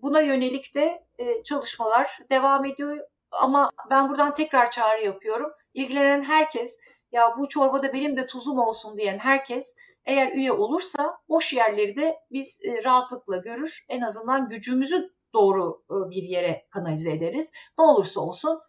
Buna 0.02 0.22
yönelik 0.22 0.76
de 0.76 1.08
çalışmalar 1.46 2.20
devam 2.32 2.66
ediyor. 2.66 3.00
Ama 3.32 3.72
ben 3.90 4.10
buradan 4.10 4.34
tekrar 4.34 4.72
çağrı 4.72 5.06
yapıyorum. 5.06 5.52
İlgilenen 5.74 6.24
herkes, 6.24 6.80
ya 7.12 7.38
bu 7.38 7.50
çorbada 7.50 7.94
benim 7.94 8.18
de 8.18 8.28
tuzum 8.28 8.60
olsun 8.60 8.98
diyen 8.98 9.18
herkes 9.18 9.76
eğer 10.06 10.32
üye 10.32 10.52
olursa 10.52 11.18
boş 11.30 11.54
yerleri 11.54 11.96
de 11.96 12.16
biz 12.32 12.62
rahatlıkla 12.84 13.38
görür. 13.38 13.86
En 13.90 14.02
azından 14.02 14.50
gücümüzü 14.50 15.10
doğru 15.34 15.84
bir 15.90 16.24
yere 16.24 16.68
kanalize 16.70 17.12
ederiz. 17.12 17.54
Ne 17.80 17.86
olursa 17.86 18.22
olsun 18.22 18.60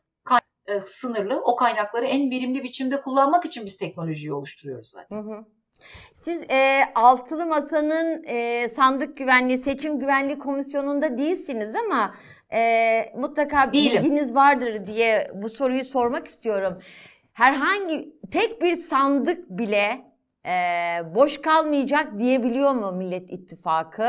sınırlı 0.84 1.42
o 1.44 1.56
kaynakları 1.56 2.06
en 2.06 2.30
verimli 2.30 2.62
biçimde 2.62 3.00
kullanmak 3.00 3.44
için 3.44 3.66
biz 3.66 3.78
teknolojiyi 3.78 4.32
oluşturuyoruz 4.32 4.90
zaten. 4.90 5.16
Hı 5.16 5.20
hı. 5.20 5.44
Siz 6.14 6.42
e, 6.50 6.82
Altılı 6.94 7.46
Masa'nın 7.46 8.24
e, 8.26 8.68
sandık 8.68 9.16
güvenliği, 9.16 9.58
seçim 9.58 9.98
güvenliği 9.98 10.38
komisyonunda 10.38 11.18
değilsiniz 11.18 11.74
ama 11.74 12.14
e, 12.52 13.12
mutlaka 13.16 13.72
Değilim. 13.72 14.02
bilginiz 14.02 14.34
vardır 14.34 14.84
diye 14.84 15.30
bu 15.34 15.48
soruyu 15.48 15.84
sormak 15.84 16.26
istiyorum. 16.26 16.78
Herhangi 17.32 18.12
tek 18.32 18.62
bir 18.62 18.76
sandık 18.76 19.50
bile 19.50 20.00
e, 20.46 20.52
boş 21.14 21.40
kalmayacak 21.40 22.18
diyebiliyor 22.18 22.72
mu 22.72 22.92
Millet 22.92 23.32
İttifakı? 23.32 24.08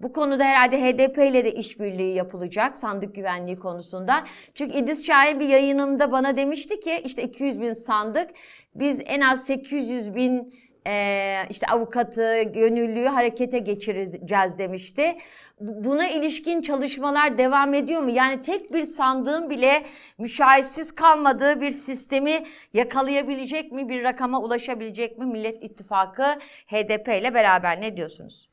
Bu 0.00 0.12
konuda 0.12 0.44
herhalde 0.44 0.82
HDP 0.82 1.18
ile 1.18 1.44
de 1.44 1.52
işbirliği 1.52 2.14
yapılacak 2.14 2.76
sandık 2.76 3.14
güvenliği 3.14 3.58
konusunda. 3.58 4.24
Çünkü 4.54 4.76
İdris 4.76 5.06
Şahin 5.06 5.40
bir 5.40 5.48
yayınımda 5.48 6.12
bana 6.12 6.36
demişti 6.36 6.80
ki 6.80 7.02
işte 7.04 7.22
200 7.22 7.60
bin 7.60 7.72
sandık 7.72 8.30
biz 8.74 9.00
en 9.06 9.20
az 9.20 9.44
800 9.44 10.14
bin 10.14 10.54
e, 10.88 11.46
işte 11.50 11.66
avukatı, 11.66 12.42
gönüllüyü 12.42 13.06
harekete 13.06 13.58
geçireceğiz 13.58 14.58
demişti. 14.58 15.18
Bu- 15.60 15.84
Buna 15.84 16.08
ilişkin 16.08 16.62
çalışmalar 16.62 17.38
devam 17.38 17.74
ediyor 17.74 18.02
mu? 18.02 18.10
Yani 18.10 18.42
tek 18.42 18.72
bir 18.72 18.84
sandığın 18.84 19.50
bile 19.50 19.82
müşahitsiz 20.18 20.94
kalmadığı 20.94 21.60
bir 21.60 21.70
sistemi 21.70 22.44
yakalayabilecek 22.74 23.72
mi? 23.72 23.88
Bir 23.88 24.04
rakama 24.04 24.40
ulaşabilecek 24.40 25.18
mi 25.18 25.26
Millet 25.26 25.64
İttifakı 25.64 26.24
HDP 26.66 27.08
ile 27.20 27.34
beraber 27.34 27.80
ne 27.80 27.96
diyorsunuz? 27.96 28.48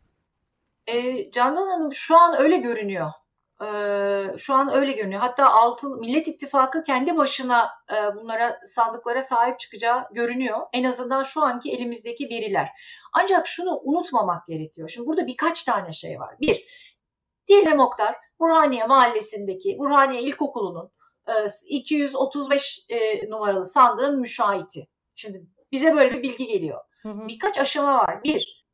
E, 0.88 1.32
Candan 1.32 1.68
Hanım 1.68 1.94
şu 1.94 2.16
an 2.18 2.42
öyle 2.42 2.58
görünüyor. 2.58 3.12
E, 3.62 3.68
şu 4.38 4.54
an 4.54 4.74
öyle 4.74 4.92
görünüyor. 4.92 5.22
Hatta 5.22 5.50
altı 5.50 5.90
Millet 5.90 6.28
İttifakı 6.28 6.84
kendi 6.84 7.18
başına 7.18 7.70
e, 7.92 8.16
bunlara 8.16 8.60
sandıklara 8.64 9.22
sahip 9.22 9.60
çıkacağı 9.60 10.04
görünüyor. 10.12 10.60
En 10.74 10.84
azından 10.84 11.24
şu 11.24 11.42
anki 11.42 11.72
elimizdeki 11.72 12.30
veriler. 12.30 12.70
Ancak 13.14 13.48
şunu 13.48 13.80
unutmamak 13.84 14.48
gerekiyor. 14.48 14.90
Şimdi 14.90 15.08
burada 15.08 15.28
birkaç 15.28 15.64
tane 15.64 15.94
şey 15.94 16.20
var. 16.20 16.36
Bir, 16.42 16.66
Diyelim 17.48 17.80
Oktar, 17.80 18.16
Burhaniye 18.40 18.86
Mahallesi'ndeki 18.86 19.78
Burhaniye 19.80 20.22
İlkokulu'nun 20.22 20.92
e, 21.28 21.32
235 21.68 22.86
e, 22.90 23.30
numaralı 23.30 23.66
sandığın 23.66 24.20
müşahiti. 24.20 24.88
Şimdi 25.16 25.46
bize 25.72 25.96
böyle 25.96 26.12
bir 26.12 26.24
bilgi 26.24 26.48
geliyor. 26.48 26.82
Hı 27.02 27.10
hı. 27.10 27.28
Birkaç 27.28 27.60
aşama 27.60 27.98
var. 27.98 28.24
Bir, 28.24 28.66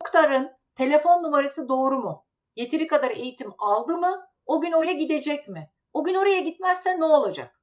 Oktar'ın 0.00 0.50
telefon 0.74 1.22
numarası 1.22 1.68
doğru 1.68 1.98
mu? 1.98 2.23
Yeteri 2.56 2.86
kadar 2.86 3.10
eğitim 3.10 3.52
aldı 3.58 3.96
mı? 3.96 4.26
O 4.46 4.60
gün 4.60 4.72
oraya 4.72 4.92
gidecek 4.92 5.48
mi? 5.48 5.70
O 5.92 6.04
gün 6.04 6.14
oraya 6.14 6.40
gitmezse 6.40 7.00
ne 7.00 7.04
olacak? 7.04 7.60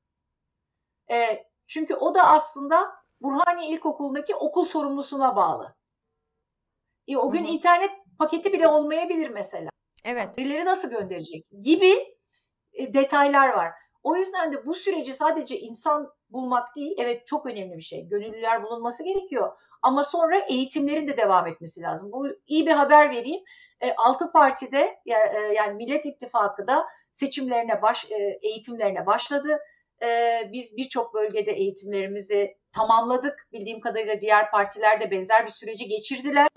E, 1.12 1.46
çünkü 1.68 1.96
o 1.96 2.16
da 2.16 2.24
aslında 2.24 2.96
Burhaniye 3.22 3.70
İlkokulu'ndaki 3.70 4.36
okul 4.36 4.66
sorumlusuna 4.66 5.36
bağlı. 5.36 5.76
E, 7.08 7.18
o 7.18 7.32
gün 7.32 7.44
Hı 7.44 7.48
hı. 7.48 7.52
internet 7.52 7.92
paketi 8.20 8.54
bile 8.54 8.68
olmayabilir 8.68 9.30
mesela 9.30 9.70
Evet. 10.06 10.38
birileri 10.38 10.66
nasıl 10.66 10.90
gönderecek 10.90 11.46
gibi 11.62 12.18
e, 12.74 12.94
detaylar 12.94 13.50
var. 13.50 13.74
O 14.04 14.16
yüzden 14.16 14.52
de 14.54 14.66
bu 14.66 14.74
süreci 14.74 15.14
sadece 15.14 15.60
insan 15.60 16.14
bulmak 16.30 16.76
değil, 16.76 16.96
evet 16.98 17.28
çok 17.28 17.46
önemli 17.46 17.78
bir 17.78 17.82
şey. 17.82 18.08
Gönüllüler 18.08 18.64
bulunması 18.64 19.04
gerekiyor. 19.04 19.58
Ama 19.82 20.04
sonra 20.04 20.40
eğitimlerin 20.40 21.08
de 21.08 21.18
devam 21.18 21.48
etmesi 21.48 21.82
lazım. 21.82 22.12
Bu 22.12 22.28
iyi 22.48 22.68
bir 22.68 22.72
haber 22.72 23.12
vereyim. 23.12 23.44
E, 23.82 23.94
Altı 23.94 24.32
partide 24.32 25.00
e, 25.06 25.40
yani 25.56 25.74
Millet 25.74 26.06
İttifakı 26.06 26.68
da 26.68 26.88
seçimlerine 27.12 27.82
baş, 27.82 28.12
e, 28.12 28.40
eğitimlerine 28.42 29.06
başladı. 29.06 29.60
E, 30.02 30.40
Biz 30.54 30.78
birçok 30.78 31.14
bölgede 31.14 31.52
eğitimlerimizi 31.52 32.58
tamamladık. 32.76 33.48
Bildiğim 33.52 33.80
kadarıyla 33.82 34.22
diğer 34.22 34.52
partiler 34.52 35.02
de 35.02 35.12
benzer 35.12 35.46
bir 35.46 35.52
süreci 35.52 35.88
geçirdiler. 35.88 36.48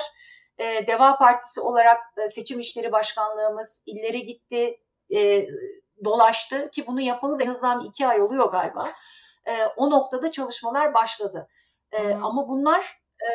E, 0.59 0.87
Deva 0.87 1.19
Partisi 1.19 1.61
olarak 1.61 2.01
e, 2.25 2.29
seçim 2.29 2.61
işleri 2.61 2.93
başkanlığımız 2.93 3.83
illere 3.87 4.19
gitti, 4.19 4.81
e, 5.15 5.47
dolaştı 6.05 6.71
ki 6.71 6.87
bunu 6.87 7.01
yapalı 7.01 7.39
da 7.39 7.45
en 7.45 7.49
azından 7.49 7.81
iki 7.85 8.07
ay 8.07 8.23
oluyor 8.23 8.53
galiba. 8.53 8.89
E, 9.47 9.67
o 9.77 9.91
noktada 9.91 10.31
çalışmalar 10.31 10.95
başladı. 10.95 11.49
E, 11.93 12.15
ama 12.15 12.49
bunlar 12.49 13.03
e, 13.23 13.29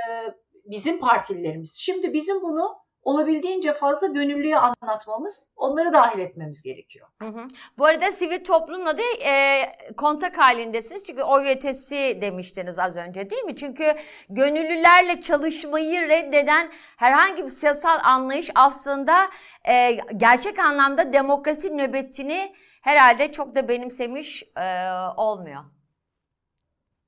bizim 0.66 1.00
partililerimiz. 1.00 1.76
Şimdi 1.80 2.14
bizim 2.14 2.42
bunu 2.42 2.78
olabildiğince 3.04 3.74
fazla 3.74 4.08
gönüllüye 4.08 4.58
anlatmamız, 4.58 5.52
onları 5.56 5.94
dahil 5.94 6.20
etmemiz 6.20 6.64
gerekiyor. 6.64 7.08
Hı 7.22 7.28
hı. 7.28 7.48
Bu 7.78 7.86
arada 7.86 8.12
sivil 8.12 8.44
toplumla 8.44 8.98
da 8.98 9.02
e, 9.26 9.66
kontak 9.98 10.38
halindesiniz. 10.38 11.04
Çünkü 11.04 11.24
OYT'si 11.24 12.22
demiştiniz 12.22 12.80
az 12.80 12.98
önce 12.98 13.30
değil 13.30 13.44
mi? 13.44 13.56
Çünkü 13.56 13.96
gönüllülerle 14.30 15.22
çalışmayı 15.22 16.02
reddeden 16.10 16.70
herhangi 16.98 17.44
bir 17.44 17.50
siyasal 17.50 18.00
anlayış 18.04 18.52
aslında 18.56 19.30
e, 19.68 19.98
gerçek 20.18 20.60
anlamda 20.60 21.14
demokrasi 21.14 21.78
nöbetini 21.78 22.54
herhalde 22.82 23.32
çok 23.32 23.56
da 23.56 23.70
benimsemiş 23.70 24.44
e, 24.44 24.90
olmuyor. 25.18 25.62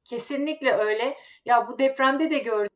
Kesinlikle 0.03 0.73
öyle. 0.73 1.17
Ya 1.45 1.67
bu 1.67 1.79
depremde 1.79 2.29
de 2.29 2.39
gördük. 2.39 2.71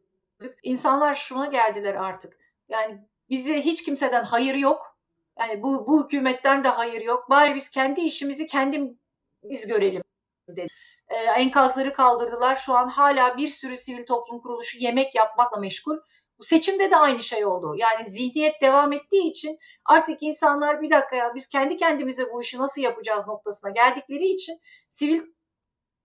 İnsanlar 0.63 1.15
şuna 1.15 1.45
geldiler 1.45 1.95
artık. 1.95 2.44
Yani 2.69 3.07
bize 3.29 3.61
hiç 3.61 3.83
kimseden 3.83 4.23
hayır 4.23 4.55
yok. 4.55 4.97
Yani 5.39 5.63
bu, 5.63 5.87
bu 5.87 6.05
hükümetten 6.05 6.63
de 6.63 6.69
hayır 6.69 7.01
yok. 7.01 7.29
Bari 7.29 7.55
biz 7.55 7.69
kendi 7.69 8.01
işimizi 8.01 8.47
kendimiz 8.47 9.67
görelim 9.67 10.03
dedi. 10.49 10.67
Ee, 11.07 11.15
enkazları 11.15 11.93
kaldırdılar. 11.93 12.55
Şu 12.55 12.73
an 12.73 12.87
hala 12.87 13.37
bir 13.37 13.47
sürü 13.47 13.77
sivil 13.77 14.05
toplum 14.05 14.41
kuruluşu 14.41 14.77
yemek 14.79 15.15
yapmakla 15.15 15.59
meşgul. 15.59 15.97
Bu 16.39 16.43
seçimde 16.43 16.91
de 16.91 16.97
aynı 16.97 17.23
şey 17.23 17.45
oldu. 17.45 17.75
Yani 17.77 18.09
zihniyet 18.09 18.61
devam 18.61 18.93
ettiği 18.93 19.29
için 19.29 19.57
artık 19.85 20.23
insanlar 20.23 20.81
bir 20.81 20.89
dakika 20.89 21.15
ya 21.15 21.35
biz 21.35 21.49
kendi 21.49 21.77
kendimize 21.77 22.33
bu 22.33 22.41
işi 22.41 22.57
nasıl 22.57 22.81
yapacağız 22.81 23.27
noktasına 23.27 23.71
geldikleri 23.71 24.27
için 24.27 24.59
sivil 24.89 25.21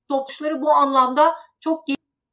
toplulukları 0.09 0.63
bu 0.63 0.71
anlamda 0.71 1.35
çok 1.61 1.85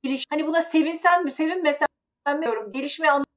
geliş. 0.03 0.23
Hani 0.29 0.47
buna 0.47 0.61
sevinsem 0.61 1.23
mi 1.23 1.31
sevinmesem 1.31 1.87
mi 2.27 2.33
bilmiyorum. 2.33 2.71
Gelişme 2.71 3.07
anlamında 3.07 3.36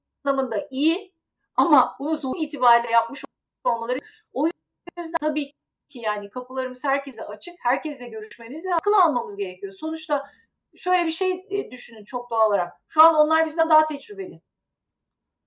iyi 0.70 1.14
ama 1.56 1.96
bunu 1.98 2.16
zor 2.16 2.34
itibariyle 2.38 2.90
yapmış 2.92 3.24
olmaları. 3.64 3.98
O 4.32 4.46
yüzden 4.46 5.18
tabii 5.20 5.52
ki 5.88 5.98
yani 5.98 6.30
kapılarımız 6.30 6.84
herkese 6.84 7.24
açık. 7.24 7.54
Herkesle 7.60 8.08
görüşmemiz 8.08 8.66
ve 8.66 8.74
akıl 8.74 8.92
almamız 8.92 9.36
gerekiyor. 9.36 9.72
Sonuçta 9.72 10.30
şöyle 10.76 11.06
bir 11.06 11.10
şey 11.10 11.46
e, 11.50 11.70
düşünün 11.70 12.04
çok 12.04 12.30
doğal 12.30 12.48
olarak. 12.48 12.72
Şu 12.88 13.02
an 13.02 13.14
onlar 13.14 13.46
bizden 13.46 13.70
daha 13.70 13.86
tecrübeli. 13.86 14.40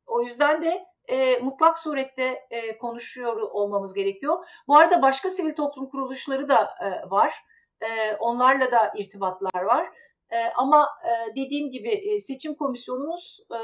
O 0.06 0.22
yüzden 0.22 0.64
de 0.64 0.86
e, 1.06 1.38
mutlak 1.38 1.80
surette 1.80 2.48
e, 2.50 2.78
konuşuyor 2.78 3.42
olmamız 3.42 3.94
gerekiyor. 3.94 4.46
Bu 4.68 4.78
arada 4.78 5.02
başka 5.02 5.30
sivil 5.30 5.56
toplum 5.56 5.90
kuruluşları 5.90 6.50
da 6.50 6.70
e, 6.82 7.10
var. 7.12 7.36
E, 7.82 8.16
onlarla 8.16 8.72
da 8.72 8.94
irtibatlar 8.96 9.62
var. 9.64 9.90
E, 10.34 10.52
ama 10.56 10.90
e, 11.04 11.36
dediğim 11.36 11.72
gibi 11.72 11.90
e, 11.90 12.20
seçim 12.20 12.56
komisyonumuz 12.56 13.40
e, 13.52 13.58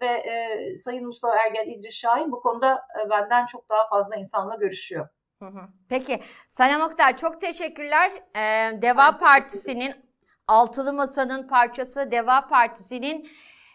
ve 0.00 0.06
e, 0.06 0.76
Sayın 0.76 1.06
Mustafa 1.06 1.36
Ergel 1.36 1.72
İdris 1.72 1.94
Şahin 1.94 2.32
bu 2.32 2.40
konuda 2.40 2.74
e, 2.74 3.10
benden 3.10 3.46
çok 3.46 3.68
daha 3.70 3.88
fazla 3.88 4.16
insanla 4.16 4.54
görüşüyor. 4.54 5.08
Hı 5.42 5.46
hı. 5.46 5.60
Peki 5.88 6.20
Sanem 6.50 6.80
Oktar 6.80 7.16
çok 7.16 7.40
teşekkürler. 7.40 8.12
Ee, 8.36 8.82
Deva 8.82 9.16
Partisi'nin 9.16 9.94
Altılı 10.48 10.92
Masa'nın 10.92 11.46
parçası 11.46 12.10
Deva 12.10 12.46
Partisi'nin 12.46 13.28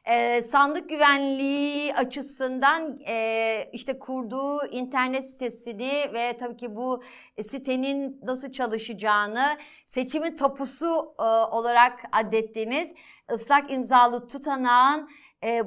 e, 0.06 0.42
sandık 0.42 0.90
güvenliği 0.90 1.96
açısından 1.96 3.00
e, 3.08 3.70
işte 3.74 4.00
kurduğu 4.00 4.66
internet 4.66 5.30
sitesini 5.30 6.10
ve 6.14 6.38
tabii 6.38 6.58
ki 6.58 6.76
bu 6.76 7.04
sitenin 7.42 8.20
nasıl 8.24 8.52
çalışacağını 8.52 9.58
seçimin 9.88 10.36
tapusu 10.36 11.16
e, 11.20 11.24
olarak 11.24 12.00
adettiğiniz 12.12 12.90
ıslak 13.32 13.72
imzalı 13.72 14.28
tutanağın 14.28 15.10
e, 15.44 15.62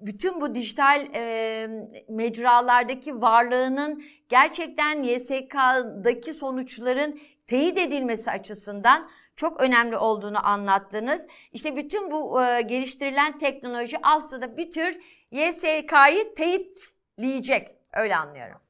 bütün 0.00 0.40
bu 0.40 0.54
dijital 0.54 1.06
e, 1.14 1.68
mecralardaki 2.08 3.20
varlığının 3.20 4.02
gerçekten 4.28 5.02
YSK'daki 5.02 6.34
sonuçların 6.34 7.20
teyit 7.46 7.78
edilmesi 7.78 8.30
açısından 8.30 9.08
çok 9.38 9.60
önemli 9.60 9.96
olduğunu 9.96 10.46
anlattınız. 10.46 11.26
İşte 11.52 11.76
bütün 11.76 12.10
bu 12.10 12.42
e, 12.42 12.60
geliştirilen 12.60 13.38
teknoloji 13.38 13.96
aslında 14.02 14.56
bir 14.56 14.70
tür 14.70 15.00
YSK'yı 15.30 16.34
teyitleyecek. 16.34 17.68
Öyle 17.92 18.16
anlıyorum. 18.16 18.60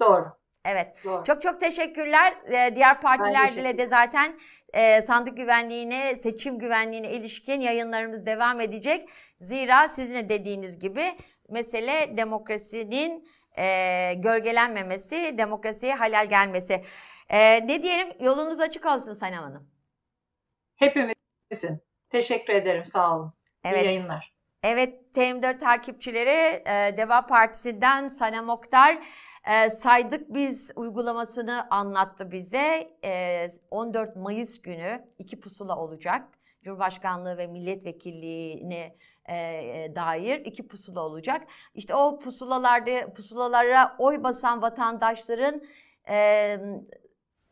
Doğru. 0.00 0.32
Evet. 0.64 1.04
Doğru. 1.04 1.24
Çok 1.24 1.42
çok 1.42 1.60
teşekkürler. 1.60 2.34
Ee, 2.52 2.76
diğer 2.76 3.00
partilerle 3.00 3.78
de 3.78 3.88
zaten 3.88 4.38
e, 4.72 5.02
sandık 5.02 5.36
güvenliğine, 5.36 6.16
seçim 6.16 6.58
güvenliğine 6.58 7.10
ilişkin 7.10 7.60
yayınlarımız 7.60 8.26
devam 8.26 8.60
edecek. 8.60 9.08
Zira 9.38 9.88
sizin 9.88 10.14
de 10.14 10.28
dediğiniz 10.28 10.78
gibi 10.78 11.04
mesele 11.48 12.16
demokrasinin 12.16 13.28
e, 13.58 14.14
gölgelenmemesi, 14.14 15.34
demokrasiye 15.38 15.94
halal 15.94 16.28
gelmesi. 16.28 16.82
E, 17.28 17.66
ne 17.66 17.82
diyelim? 17.82 18.08
Yolunuz 18.20 18.60
açık 18.60 18.86
olsun 18.86 19.12
Sanem 19.12 19.42
Hanım. 19.42 19.68
Hepimizin. 20.76 21.82
Teşekkür 22.10 22.52
ederim. 22.52 22.84
Sağ 22.84 23.16
olun. 23.16 23.32
İyi 23.64 23.68
Evet. 23.68 23.84
yayınlar. 23.84 24.34
Evet, 24.62 25.16
TM4 25.16 25.58
takipçileri 25.58 26.62
e, 26.66 26.96
Deva 26.96 27.26
Partisi'nden 27.26 28.08
Sanem 28.08 28.48
Oktar 28.48 28.98
Ee, 29.46 29.70
saydık 29.70 30.34
biz 30.34 30.70
uygulamasını 30.76 31.66
anlattı 31.70 32.30
bize. 32.30 32.90
Ee, 33.04 33.48
14 33.70 34.16
Mayıs 34.16 34.62
günü 34.62 35.04
iki 35.18 35.40
pusula 35.40 35.76
olacak. 35.76 36.28
Cumhurbaşkanlığı 36.62 37.38
ve 37.38 37.46
milletvekilliğine 37.46 38.96
e, 39.26 39.36
e, 39.36 39.92
dair 39.94 40.40
iki 40.40 40.66
pusula 40.66 41.00
olacak. 41.00 41.42
İşte 41.74 41.94
o 41.94 42.18
pusulalarda 42.18 43.12
pusulalara 43.12 43.96
oy 43.98 44.22
basan 44.22 44.62
vatandaşların 44.62 45.62
e, 46.08 46.58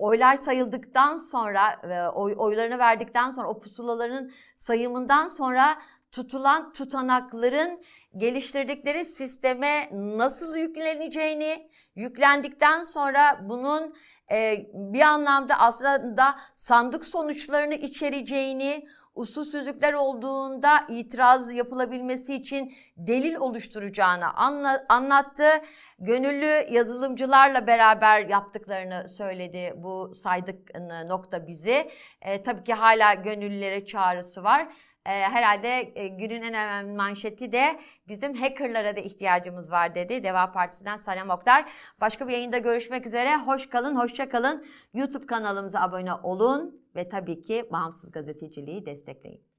oylar 0.03 0.37
sayıldıktan 0.37 1.17
sonra 1.17 1.81
oy, 2.15 2.35
oylarını 2.37 2.79
verdikten 2.79 3.31
sonra 3.31 3.49
o 3.49 3.61
pusulaların 3.61 4.33
sayımından 4.57 5.29
sonra 5.29 5.79
tutulan 6.13 6.73
tutanakların 6.73 7.83
geliştirdikleri 8.17 9.05
sisteme 9.05 9.89
nasıl 9.93 10.57
yükleneceğini, 10.57 11.71
yüklendikten 11.97 12.83
sonra 12.83 13.41
bunun 13.43 13.95
e, 14.33 14.67
bir 14.73 15.01
anlamda 15.01 15.59
aslında 15.59 16.37
sandık 16.55 17.05
sonuçlarını 17.05 17.75
içereceğini, 17.75 18.87
usulsüzlükler 19.15 19.93
olduğunda 19.93 20.85
itiraz 20.89 21.55
yapılabilmesi 21.55 22.35
için 22.35 22.73
delil 22.97 23.35
oluşturacağını 23.35 24.35
anla, 24.35 24.85
anlattı. 24.89 25.49
Gönüllü 25.99 26.75
yazılımcılarla 26.75 27.67
beraber 27.67 28.27
yaptıklarını 28.27 29.09
söyledi 29.09 29.75
bu 29.77 30.15
saydık 30.15 30.75
nokta 31.07 31.47
bizi. 31.47 31.91
E, 32.21 32.43
tabii 32.43 32.65
ki 32.65 32.75
hala 32.75 33.15
gönüllülere 33.15 33.87
çağrısı 33.87 34.45
var. 34.45 34.69
E, 35.07 35.11
herhalde 35.11 35.93
e, 35.95 36.09
günün 36.09 36.43
en 36.43 36.55
önemli 36.55 36.97
manşeti 36.97 37.53
de 37.53 37.81
bizim 38.09 38.35
hackerlara 38.35 38.97
da 38.97 39.01
ihtiyacımız 39.01 39.73
var 39.73 39.95
dedi. 39.95 40.25
Deva 40.25 40.53
Partisi'nden 40.53 40.97
Sanem 40.97 41.31
Oktar. 41.31 41.65
Başka 42.01 42.29
bir 42.29 42.33
yayında 42.33 42.59
görüşmek 42.59 43.07
üzere. 43.07 43.37
Hoş 43.37 43.69
kalın, 43.69 43.97
hoşça 43.97 44.29
kalın. 44.29 44.67
YouTube 44.95 45.27
kanalımıza 45.27 45.81
abone 45.81 46.15
olun 46.15 46.83
ve 46.97 47.09
tabii 47.09 47.43
ki 47.43 47.69
bağımsız 47.73 48.13
gazeteciliği 48.13 48.87
destekleyin. 48.87 49.52